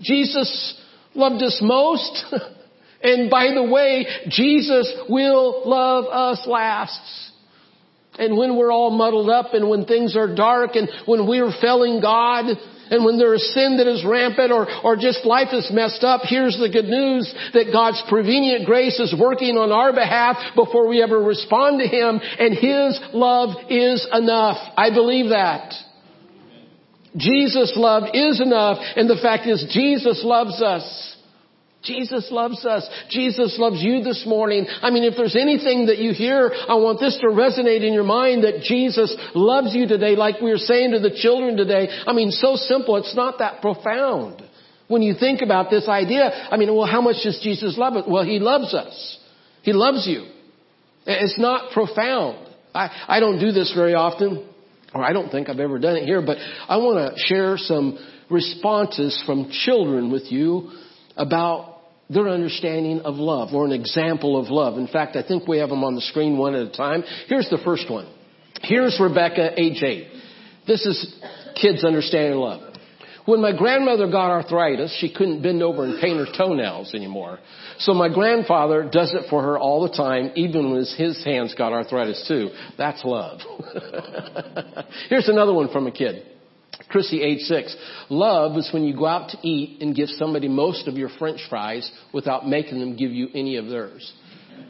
Jesus 0.00 0.80
loved 1.16 1.42
us 1.42 1.58
most. 1.60 2.26
and 3.02 3.28
by 3.28 3.54
the 3.54 3.64
way, 3.64 4.06
Jesus 4.28 4.92
will 5.08 5.68
love 5.68 6.04
us 6.04 6.46
last. 6.46 7.00
And 8.18 8.36
when 8.36 8.56
we're 8.56 8.72
all 8.72 8.90
muddled 8.90 9.30
up 9.30 9.54
and 9.54 9.68
when 9.68 9.86
things 9.86 10.16
are 10.16 10.34
dark 10.34 10.74
and 10.74 10.88
when 11.06 11.28
we're 11.28 11.52
failing 11.60 12.00
God 12.00 12.46
and 12.90 13.04
when 13.04 13.18
there 13.18 13.34
is 13.34 13.54
sin 13.54 13.76
that 13.76 13.86
is 13.86 14.04
rampant 14.04 14.50
or, 14.50 14.66
or 14.82 14.96
just 14.96 15.24
life 15.24 15.52
is 15.52 15.70
messed 15.72 16.02
up, 16.02 16.22
here's 16.24 16.58
the 16.58 16.68
good 16.68 16.86
news 16.86 17.32
that 17.54 17.70
God's 17.72 18.02
prevenient 18.08 18.66
grace 18.66 18.98
is 18.98 19.14
working 19.18 19.56
on 19.56 19.70
our 19.70 19.92
behalf 19.92 20.36
before 20.56 20.88
we 20.88 21.02
ever 21.02 21.22
respond 21.22 21.80
to 21.80 21.86
Him 21.86 22.20
and 22.20 22.54
His 22.54 22.98
love 23.12 23.70
is 23.70 24.06
enough. 24.12 24.56
I 24.76 24.90
believe 24.90 25.30
that. 25.30 25.72
Jesus' 27.16 27.72
love 27.76 28.10
is 28.14 28.40
enough 28.40 28.78
and 28.96 29.08
the 29.08 29.18
fact 29.20 29.46
is 29.46 29.64
Jesus 29.72 30.22
loves 30.24 30.60
us. 30.60 31.16
Jesus 31.82 32.28
loves 32.30 32.66
us. 32.66 32.88
Jesus 33.08 33.56
loves 33.58 33.80
you 33.80 34.02
this 34.02 34.24
morning. 34.26 34.66
I 34.82 34.90
mean, 34.90 35.04
if 35.04 35.14
there's 35.16 35.36
anything 35.36 35.86
that 35.86 35.98
you 35.98 36.12
hear, 36.12 36.50
I 36.52 36.74
want 36.74 36.98
this 36.98 37.16
to 37.20 37.28
resonate 37.28 37.86
in 37.86 37.92
your 37.92 38.04
mind 38.04 38.42
that 38.42 38.62
Jesus 38.62 39.14
loves 39.34 39.74
you 39.74 39.86
today, 39.86 40.16
like 40.16 40.40
we 40.40 40.50
were 40.50 40.56
saying 40.58 40.90
to 40.90 40.98
the 40.98 41.14
children 41.14 41.56
today. 41.56 41.88
I 42.06 42.12
mean, 42.12 42.30
so 42.32 42.56
simple. 42.56 42.96
It's 42.96 43.14
not 43.14 43.38
that 43.38 43.62
profound. 43.62 44.42
When 44.88 45.02
you 45.02 45.14
think 45.18 45.40
about 45.40 45.70
this 45.70 45.86
idea, 45.88 46.30
I 46.50 46.56
mean, 46.56 46.74
well, 46.74 46.86
how 46.86 47.00
much 47.00 47.16
does 47.22 47.40
Jesus 47.42 47.78
love 47.78 47.94
us? 47.94 48.04
Well, 48.08 48.24
He 48.24 48.38
loves 48.40 48.74
us. 48.74 49.18
He 49.62 49.72
loves 49.72 50.06
you. 50.06 50.26
It's 51.06 51.38
not 51.38 51.72
profound. 51.72 52.48
I, 52.74 52.90
I 53.06 53.20
don't 53.20 53.38
do 53.38 53.52
this 53.52 53.72
very 53.74 53.94
often. 53.94 54.48
or 54.94 55.04
I 55.04 55.12
don't 55.12 55.30
think 55.30 55.48
I've 55.48 55.60
ever 55.60 55.78
done 55.78 55.96
it 55.96 56.04
here, 56.04 56.22
but 56.24 56.38
I 56.68 56.78
want 56.78 57.14
to 57.14 57.22
share 57.26 57.56
some 57.56 57.98
responses 58.30 59.22
from 59.26 59.50
children 59.50 60.10
with 60.10 60.30
you 60.30 60.70
about 61.18 61.76
their 62.08 62.28
understanding 62.28 63.00
of 63.00 63.16
love 63.16 63.52
or 63.52 63.66
an 63.66 63.72
example 63.72 64.40
of 64.40 64.48
love. 64.48 64.78
In 64.78 64.86
fact, 64.86 65.16
I 65.16 65.22
think 65.22 65.46
we 65.46 65.58
have 65.58 65.68
them 65.68 65.84
on 65.84 65.94
the 65.94 66.00
screen 66.00 66.38
one 66.38 66.54
at 66.54 66.66
a 66.66 66.72
time. 66.72 67.02
Here's 67.26 67.50
the 67.50 67.58
first 67.64 67.90
one. 67.90 68.08
Here's 68.62 68.98
Rebecca, 68.98 69.60
age 69.60 69.82
eight. 69.82 70.08
This 70.66 70.86
is 70.86 71.20
kids 71.60 71.84
understanding 71.84 72.38
love. 72.38 72.62
When 73.26 73.42
my 73.42 73.54
grandmother 73.54 74.10
got 74.10 74.30
arthritis, 74.30 74.96
she 74.98 75.12
couldn't 75.12 75.42
bend 75.42 75.62
over 75.62 75.84
and 75.84 76.00
paint 76.00 76.18
her 76.18 76.32
toenails 76.34 76.94
anymore. 76.94 77.38
So 77.78 77.92
my 77.92 78.08
grandfather 78.08 78.88
does 78.90 79.12
it 79.12 79.28
for 79.28 79.42
her 79.42 79.58
all 79.58 79.86
the 79.86 79.94
time, 79.94 80.32
even 80.34 80.70
when 80.70 80.78
his 80.80 81.22
hands 81.26 81.54
got 81.54 81.74
arthritis 81.74 82.24
too. 82.26 82.48
That's 82.78 83.04
love. 83.04 83.40
Here's 85.10 85.28
another 85.28 85.52
one 85.52 85.70
from 85.70 85.86
a 85.86 85.92
kid. 85.92 86.24
Chrissy, 86.88 87.22
age 87.22 87.40
six. 87.40 87.76
Love 88.08 88.56
is 88.56 88.70
when 88.72 88.84
you 88.84 88.96
go 88.96 89.06
out 89.06 89.30
to 89.30 89.38
eat 89.42 89.82
and 89.82 89.94
give 89.94 90.08
somebody 90.10 90.48
most 90.48 90.88
of 90.88 90.94
your 90.94 91.10
french 91.18 91.40
fries 91.48 91.90
without 92.14 92.46
making 92.46 92.80
them 92.80 92.96
give 92.96 93.10
you 93.10 93.28
any 93.34 93.56
of 93.56 93.66
theirs. 93.66 94.12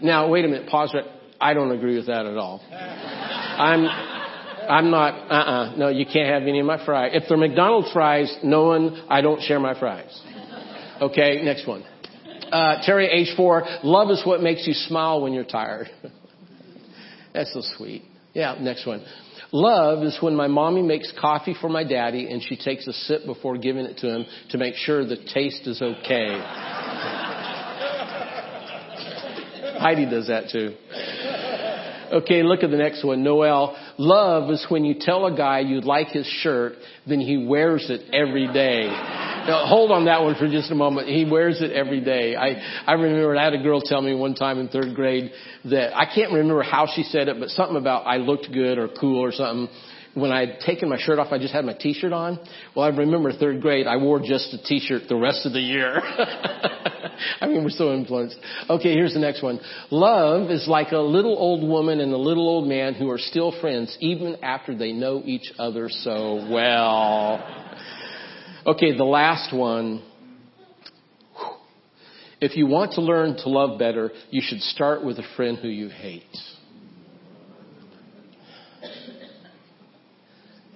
Now, 0.03 0.29
wait 0.29 0.45
a 0.45 0.49
minute, 0.49 0.69
pause 0.69 0.93
right. 0.95 1.05
I 1.41 1.55
don't 1.55 1.71
agree 1.71 1.97
with 1.97 2.07
that 2.07 2.27
at 2.27 2.37
all. 2.37 2.61
I'm, 2.71 3.85
I'm 4.69 4.91
not, 4.91 5.31
uh-uh, 5.31 5.77
no, 5.77 5.89
you 5.89 6.05
can't 6.05 6.29
have 6.29 6.43
any 6.43 6.61
of 6.61 6.67
my 6.67 6.85
fries. 6.85 7.13
If 7.15 7.25
they're 7.29 7.39
McDonald's 7.39 7.93
fries, 7.93 8.37
no 8.43 8.65
one, 8.65 9.05
I 9.09 9.21
don't 9.21 9.41
share 9.43 9.61
my 9.61 9.79
fries. 9.79 10.21
Okay, 11.01 11.43
next 11.45 11.67
one. 11.67 11.85
Uh, 12.51 12.83
Terry, 12.85 13.07
age 13.07 13.35
four, 13.37 13.63
love 13.85 14.11
is 14.11 14.23
what 14.25 14.41
makes 14.41 14.67
you 14.67 14.73
smile 14.73 15.21
when 15.21 15.33
you're 15.33 15.45
tired. 15.45 15.89
That's 17.35 17.53
so 17.53 17.61
sweet. 17.77 18.03
Yeah, 18.33 18.57
next 18.61 18.87
one. 18.87 19.05
Love 19.53 20.03
is 20.05 20.19
when 20.21 20.37
my 20.37 20.47
mommy 20.47 20.83
makes 20.83 21.11
coffee 21.19 21.55
for 21.59 21.69
my 21.69 21.83
daddy 21.85 22.31
and 22.31 22.43
she 22.43 22.57
takes 22.57 22.87
a 22.87 22.93
sip 22.93 23.25
before 23.25 23.57
giving 23.57 23.87
it 23.87 23.97
to 23.99 24.07
him 24.07 24.27
to 24.51 24.59
make 24.59 24.75
sure 24.75 25.07
the 25.07 25.17
taste 25.17 25.67
is 25.67 25.81
okay. 25.81 26.29
Heidi 29.79 30.05
does 30.05 30.27
that 30.27 30.51
too. 30.51 30.75
Okay, 32.13 32.43
look 32.43 32.63
at 32.63 32.71
the 32.71 32.77
next 32.77 33.05
one. 33.05 33.23
Noel. 33.23 33.77
Love 33.99 34.51
is 34.51 34.65
when 34.69 34.85
you 34.85 34.95
tell 34.99 35.27
a 35.27 35.37
guy 35.37 35.61
you 35.61 35.81
like 35.81 36.09
his 36.09 36.27
shirt, 36.27 36.75
then 37.07 37.21
he 37.21 37.47
wears 37.47 37.87
it 37.91 38.15
every 38.15 38.47
day. 38.53 38.89
Now, 39.49 39.67
hold 39.67 39.91
on 39.91 40.05
that 40.05 40.21
one 40.23 40.35
for 40.35 40.47
just 40.47 40.71
a 40.71 40.75
moment. 40.75 41.09
He 41.09 41.25
wears 41.25 41.63
it 41.63 41.73
every 41.73 42.03
day. 42.03 42.37
I, 42.37 42.83
I 42.87 42.93
remember 42.93 43.35
I 43.35 43.45
had 43.45 43.55
a 43.55 43.63
girl 43.63 43.81
tell 43.81 44.03
me 44.03 44.15
one 44.15 44.35
time 44.35 44.59
in 44.59 44.69
third 44.69 44.95
grade 44.95 45.33
that 45.65 45.97
I 45.97 46.05
can't 46.15 46.33
remember 46.33 46.63
how 46.63 46.87
she 46.95 47.03
said 47.03 47.29
it, 47.29 47.41
but 47.41 47.49
something 47.49 47.79
about 47.79 48.07
I 48.07 48.19
looked 48.19 48.53
good 48.53 48.77
or 48.77 48.89
cool 48.89 49.25
or 49.25 49.33
something 49.33 49.69
when 50.15 50.33
I 50.33 50.41
had 50.41 50.61
taken 50.61 50.89
my 50.89 50.99
shirt 50.99 51.19
off, 51.19 51.29
I 51.33 51.39
just 51.39 51.53
had 51.53 51.65
my 51.65 51.75
t-shirt 51.75 52.13
on. 52.13 52.39
Well, 52.75 52.85
I 52.85 52.89
remember 52.95 53.33
third 53.33 53.61
grade, 53.61 53.87
I 53.87 53.97
wore 53.97 54.21
just 54.21 54.53
a 54.53 54.63
t-shirt 54.63 55.03
the 55.09 55.17
rest 55.17 55.47
of 55.47 55.53
the 55.53 55.61
year. 55.61 56.01
I 57.41 57.47
mean, 57.47 57.63
we're 57.63 57.71
so 57.71 57.93
influenced. 57.93 58.37
Okay, 58.69 58.95
here's 58.95 59.15
the 59.15 59.21
next 59.21 59.43
one. 59.43 59.61
Love 59.91 60.51
is 60.51 60.67
like 60.67 60.93
a 60.93 60.99
little 60.99 61.37
old 61.39 61.69
woman 61.69 62.01
and 62.01 62.13
a 62.13 62.19
little 62.19 62.49
old 62.49 62.69
man 62.69 62.95
who 62.95 63.11
are 63.11 63.19
still 63.19 63.59
friends 63.61 63.97
even 64.01 64.37
after 64.43 64.77
they 64.77 64.93
know 64.93 65.23
each 65.25 65.53
other 65.59 65.89
so 65.89 66.47
well. 66.51 67.67
Okay, 68.69 68.95
the 68.95 69.03
last 69.03 69.57
one. 69.57 70.03
If 72.39 72.55
you 72.55 72.67
want 72.67 72.93
to 72.93 73.01
learn 73.01 73.35
to 73.39 73.49
love 73.49 73.79
better, 73.79 74.11
you 74.29 74.43
should 74.45 74.61
start 74.61 75.03
with 75.03 75.19
a 75.19 75.23
friend 75.37 75.57
who 75.57 75.69
you 75.69 75.89
hate. 75.89 76.23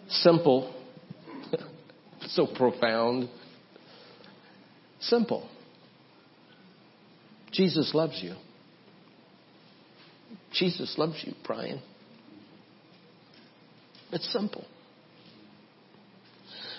Simple. 0.08 0.74
so 2.28 2.46
profound. 2.46 3.28
Simple. 5.00 5.46
Jesus 7.52 7.92
loves 7.92 8.18
you. 8.22 8.36
Jesus 10.54 10.94
loves 10.96 11.22
you, 11.26 11.34
Brian. 11.44 11.82
It's 14.12 14.32
simple. 14.32 14.64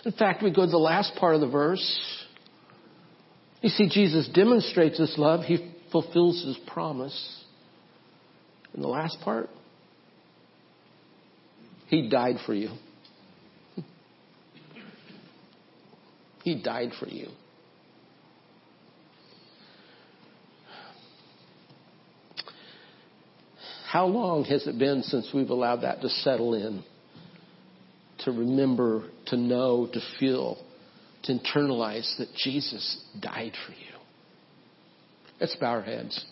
In 0.06 0.12
fact, 0.12 0.44
we 0.44 0.52
go 0.52 0.66
to 0.66 0.72
the 0.72 0.78
last 0.78 1.16
part 1.16 1.36
of 1.36 1.42
the 1.42 1.48
verse. 1.48 2.02
You 3.62 3.70
see, 3.70 3.88
Jesus 3.90 4.28
demonstrates 4.34 5.00
his 5.00 5.16
love. 5.18 5.46
He 5.46 5.74
fulfills 5.92 6.44
his 6.44 6.58
promise. 6.68 7.44
In 8.74 8.82
the 8.82 8.88
last 8.88 9.18
part, 9.24 9.50
he 11.88 12.10
died 12.10 12.38
for 12.46 12.54
you. 12.54 12.70
He 16.44 16.62
died 16.62 16.92
for 17.00 17.08
you. 17.08 17.30
How 23.90 24.08
long 24.08 24.44
has 24.46 24.68
it 24.68 24.78
been 24.78 25.04
since 25.04 25.30
we've 25.34 25.52
allowed 25.52 25.84
that 25.84 26.02
to 26.02 26.10
settle 26.10 26.54
in? 26.56 26.84
To 28.26 28.32
remember, 28.32 29.10
to 29.28 29.38
know, 29.38 29.88
to 29.92 30.00
feel, 30.20 30.58
to 31.24 31.34
internalize 31.34 32.18
that 32.18 32.30
Jesus 32.36 33.04
died 33.20 33.54
for 33.66 33.74
you. 33.74 34.00
Let's 35.42 35.56
bow 35.58 35.72
our 35.72 35.82
heads. 35.82 36.26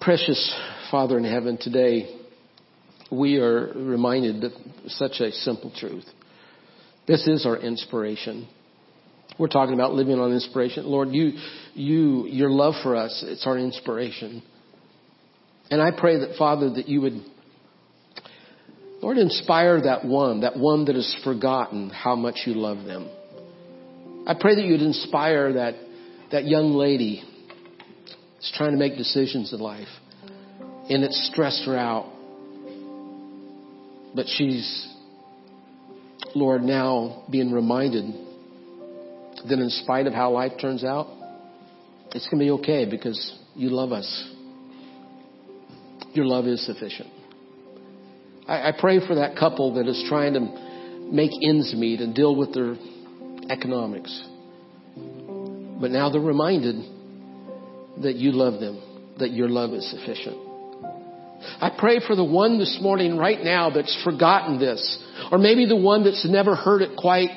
Precious 0.00 0.54
Father 0.90 1.16
in 1.16 1.24
heaven, 1.24 1.56
today 1.58 2.20
we 3.10 3.38
are 3.38 3.72
reminded 3.74 4.44
of 4.44 4.52
such 4.88 5.20
a 5.20 5.32
simple 5.32 5.72
truth. 5.74 6.04
This 7.06 7.26
is 7.26 7.44
our 7.46 7.56
inspiration. 7.56 8.48
We're 9.38 9.48
talking 9.48 9.74
about 9.74 9.94
living 9.94 10.18
on 10.18 10.32
inspiration. 10.32 10.84
Lord, 10.84 11.08
you, 11.10 11.32
you, 11.74 12.26
your 12.26 12.50
love 12.50 12.74
for 12.82 12.96
us, 12.96 13.24
it's 13.26 13.46
our 13.46 13.58
inspiration. 13.58 14.42
And 15.70 15.80
I 15.80 15.90
pray 15.98 16.18
that, 16.18 16.36
Father, 16.36 16.70
that 16.74 16.88
you 16.88 17.00
would, 17.00 17.24
Lord, 19.02 19.16
inspire 19.16 19.80
that 19.82 20.04
one, 20.04 20.40
that 20.40 20.56
one 20.56 20.84
that 20.86 20.94
has 20.94 21.14
forgotten 21.24 21.90
how 21.90 22.16
much 22.16 22.42
you 22.46 22.54
love 22.54 22.84
them. 22.84 23.08
I 24.26 24.34
pray 24.38 24.54
that 24.54 24.64
you'd 24.64 24.82
inspire 24.82 25.54
that, 25.54 25.74
that 26.32 26.44
young 26.46 26.72
lady 26.72 27.22
that's 28.34 28.52
trying 28.56 28.72
to 28.72 28.78
make 28.78 28.96
decisions 28.96 29.52
in 29.52 29.60
life 29.60 29.88
and 30.90 31.02
it's 31.02 31.30
stressed 31.32 31.64
her 31.64 31.76
out. 31.76 32.12
But 34.14 34.26
she's 34.26 34.88
Lord, 36.34 36.62
now 36.62 37.24
being 37.30 37.50
reminded 37.50 38.04
that 39.48 39.58
in 39.58 39.70
spite 39.70 40.06
of 40.06 40.12
how 40.12 40.32
life 40.32 40.52
turns 40.60 40.84
out, 40.84 41.08
it's 42.14 42.26
going 42.28 42.38
to 42.38 42.44
be 42.44 42.50
okay 42.62 42.88
because 42.88 43.38
you 43.54 43.70
love 43.70 43.92
us. 43.92 44.30
Your 46.12 46.26
love 46.26 46.46
is 46.46 46.64
sufficient. 46.64 47.08
I, 48.50 48.68
I 48.68 48.72
pray 48.78 49.04
for 49.06 49.14
that 49.14 49.36
couple 49.36 49.74
that 49.74 49.86
is 49.86 50.04
trying 50.08 50.34
to 50.34 50.40
make 51.10 51.30
ends 51.42 51.72
meet 51.74 52.00
and 52.00 52.14
deal 52.14 52.34
with 52.34 52.52
their 52.52 52.74
economics. 53.48 54.28
But 54.96 55.92
now 55.92 56.10
they're 56.10 56.20
reminded 56.20 56.76
that 58.02 58.16
you 58.16 58.32
love 58.32 58.60
them, 58.60 58.82
that 59.18 59.30
your 59.30 59.48
love 59.48 59.70
is 59.70 59.88
sufficient. 59.90 60.36
I 61.60 61.70
pray 61.78 62.00
for 62.06 62.14
the 62.16 62.24
one 62.24 62.58
this 62.58 62.78
morning 62.82 63.16
right 63.16 63.42
now 63.42 63.70
that's 63.70 63.98
forgotten 64.04 64.58
this 64.58 65.02
or 65.32 65.38
maybe 65.38 65.66
the 65.66 65.76
one 65.76 66.04
that's 66.04 66.26
never 66.28 66.54
heard 66.54 66.82
it 66.82 66.98
quite 66.98 67.30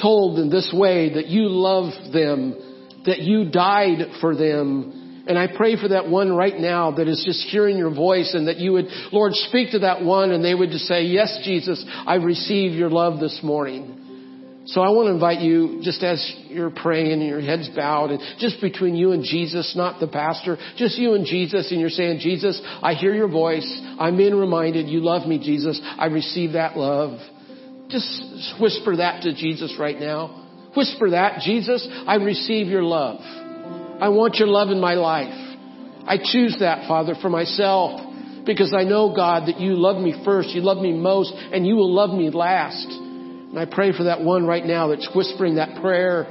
told 0.00 0.38
in 0.38 0.50
this 0.50 0.72
way 0.76 1.14
that 1.14 1.26
you 1.26 1.48
love 1.48 2.12
them, 2.12 3.02
that 3.06 3.20
you 3.20 3.50
died 3.50 3.98
for 4.20 4.36
them. 4.36 5.03
And 5.26 5.38
I 5.38 5.46
pray 5.56 5.80
for 5.80 5.88
that 5.88 6.08
one 6.08 6.32
right 6.32 6.58
now 6.58 6.90
that 6.92 7.08
is 7.08 7.22
just 7.24 7.48
hearing 7.48 7.78
your 7.78 7.94
voice 7.94 8.34
and 8.34 8.48
that 8.48 8.58
you 8.58 8.72
would, 8.72 8.86
Lord, 9.10 9.32
speak 9.32 9.70
to 9.70 9.78
that 9.80 10.02
one 10.02 10.32
and 10.32 10.44
they 10.44 10.54
would 10.54 10.70
just 10.70 10.84
say, 10.84 11.04
yes, 11.04 11.40
Jesus, 11.44 11.82
I 12.06 12.16
receive 12.16 12.72
your 12.72 12.90
love 12.90 13.20
this 13.20 13.40
morning. 13.42 14.00
So 14.66 14.80
I 14.80 14.88
want 14.88 15.08
to 15.08 15.12
invite 15.12 15.40
you, 15.40 15.80
just 15.82 16.02
as 16.02 16.34
you're 16.48 16.70
praying 16.70 17.12
and 17.12 17.28
your 17.28 17.40
head's 17.40 17.68
bowed, 17.68 18.10
and 18.10 18.20
just 18.38 18.62
between 18.62 18.94
you 18.96 19.12
and 19.12 19.22
Jesus, 19.22 19.74
not 19.76 20.00
the 20.00 20.08
pastor, 20.08 20.56
just 20.76 20.96
you 20.98 21.12
and 21.12 21.26
Jesus, 21.26 21.70
and 21.70 21.80
you're 21.80 21.90
saying, 21.90 22.20
Jesus, 22.20 22.62
I 22.82 22.94
hear 22.94 23.14
your 23.14 23.28
voice. 23.28 23.68
I'm 23.98 24.16
being 24.16 24.34
reminded 24.34 24.88
you 24.88 25.00
love 25.00 25.28
me, 25.28 25.38
Jesus. 25.38 25.78
I 25.98 26.06
receive 26.06 26.52
that 26.52 26.78
love. 26.78 27.18
Just 27.90 28.56
whisper 28.58 28.96
that 28.96 29.22
to 29.24 29.34
Jesus 29.34 29.76
right 29.78 30.00
now. 30.00 30.70
Whisper 30.74 31.10
that, 31.10 31.40
Jesus, 31.40 31.86
I 32.06 32.14
receive 32.16 32.68
your 32.68 32.82
love. 32.82 33.20
I 34.00 34.08
want 34.08 34.36
your 34.36 34.48
love 34.48 34.70
in 34.70 34.80
my 34.80 34.94
life. 34.94 35.34
I 36.06 36.18
choose 36.18 36.56
that, 36.60 36.86
Father, 36.86 37.14
for 37.20 37.30
myself 37.30 38.00
because 38.44 38.74
I 38.74 38.84
know, 38.84 39.14
God, 39.14 39.48
that 39.48 39.58
you 39.58 39.74
love 39.74 40.00
me 40.00 40.14
first, 40.24 40.50
you 40.50 40.60
love 40.60 40.78
me 40.78 40.92
most, 40.92 41.32
and 41.34 41.66
you 41.66 41.76
will 41.76 41.92
love 41.92 42.10
me 42.10 42.30
last. 42.30 42.86
And 42.88 43.58
I 43.58 43.64
pray 43.64 43.96
for 43.96 44.04
that 44.04 44.20
one 44.20 44.46
right 44.46 44.64
now 44.64 44.88
that's 44.88 45.08
whispering 45.14 45.54
that 45.56 45.80
prayer 45.80 46.24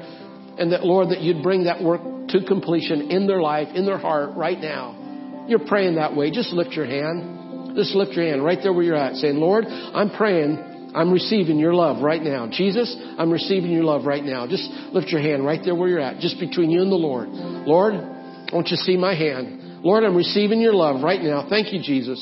and 0.59 0.71
that, 0.71 0.83
Lord, 0.85 1.09
that 1.09 1.21
you'd 1.21 1.41
bring 1.41 1.63
that 1.63 1.81
work 1.81 2.01
to 2.29 2.45
completion 2.45 3.09
in 3.09 3.25
their 3.27 3.41
life, 3.41 3.69
in 3.73 3.85
their 3.85 3.97
heart 3.97 4.35
right 4.35 4.59
now. 4.59 5.45
You're 5.47 5.65
praying 5.65 5.95
that 5.95 6.15
way. 6.15 6.31
Just 6.31 6.53
lift 6.53 6.71
your 6.71 6.85
hand. 6.85 7.75
Just 7.75 7.95
lift 7.95 8.11
your 8.11 8.25
hand 8.25 8.43
right 8.43 8.59
there 8.61 8.71
where 8.71 8.83
you're 8.83 8.95
at, 8.95 9.15
saying, 9.15 9.37
Lord, 9.37 9.65
I'm 9.65 10.11
praying 10.11 10.72
I'm 10.95 11.11
receiving 11.11 11.57
your 11.57 11.73
love 11.73 12.03
right 12.03 12.21
now. 12.21 12.47
Jesus, 12.51 12.95
I'm 13.17 13.31
receiving 13.31 13.71
your 13.71 13.83
love 13.83 14.05
right 14.05 14.23
now. 14.23 14.47
Just 14.47 14.69
lift 14.93 15.09
your 15.09 15.21
hand 15.21 15.45
right 15.45 15.59
there 15.63 15.75
where 15.75 15.89
you're 15.89 15.99
at, 15.99 16.19
just 16.19 16.39
between 16.39 16.69
you 16.69 16.81
and 16.81 16.91
the 16.91 16.95
Lord. 16.95 17.29
Lord, 17.29 17.95
I 17.95 18.55
want 18.55 18.67
you 18.69 18.77
see 18.77 18.97
my 18.97 19.15
hand. 19.15 19.83
Lord, 19.83 20.03
I'm 20.03 20.15
receiving 20.15 20.61
your 20.61 20.73
love 20.73 21.03
right 21.03 21.21
now. 21.21 21.47
Thank 21.49 21.73
you, 21.73 21.81
Jesus. 21.81 22.19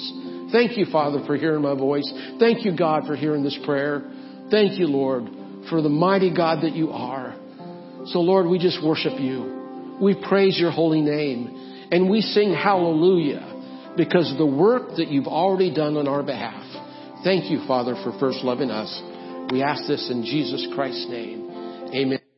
Thank 0.52 0.78
you, 0.78 0.86
Father, 0.92 1.24
for 1.26 1.36
hearing 1.36 1.62
my 1.62 1.76
voice. 1.76 2.12
Thank 2.40 2.66
you, 2.66 2.76
God, 2.76 3.06
for 3.06 3.16
hearing 3.16 3.44
this 3.44 3.58
prayer. 3.66 4.10
Thank 4.50 4.80
you, 4.80 4.88
Lord, 4.88 5.24
for 5.70 5.82
the 5.82 5.90
mighty 5.90 6.34
God 6.36 6.64
that 6.64 6.76
you 6.76 6.92
are. 6.92 7.36
So, 8.08 8.20
Lord, 8.20 8.48
we 8.48 8.58
just 8.58 8.84
worship 8.84 9.20
you. 9.20 9.98
We 10.02 10.16
praise 10.28 10.60
your 10.60 10.72
holy 10.72 11.02
name. 11.02 11.88
And 11.92 12.10
we 12.10 12.22
sing 12.22 12.54
hallelujah 12.54 13.94
because 13.96 14.32
of 14.32 14.38
the 14.38 14.46
work 14.46 14.96
that 14.98 15.10
you've 15.10 15.28
already 15.28 15.74
done 15.74 15.98
on 15.98 16.08
our 16.08 16.24
behalf. 16.24 16.64
Thank 17.24 17.52
you, 17.52 17.64
Father, 17.68 17.96
for 18.04 18.18
first 18.20 18.44
loving 18.44 18.72
us. 18.72 19.02
We 19.52 19.62
ask 19.62 19.88
this 19.88 20.10
in 20.10 20.24
Jesus 20.24 20.68
Christ's 20.74 21.08
name. 21.10 21.50
Amen. 21.94 22.31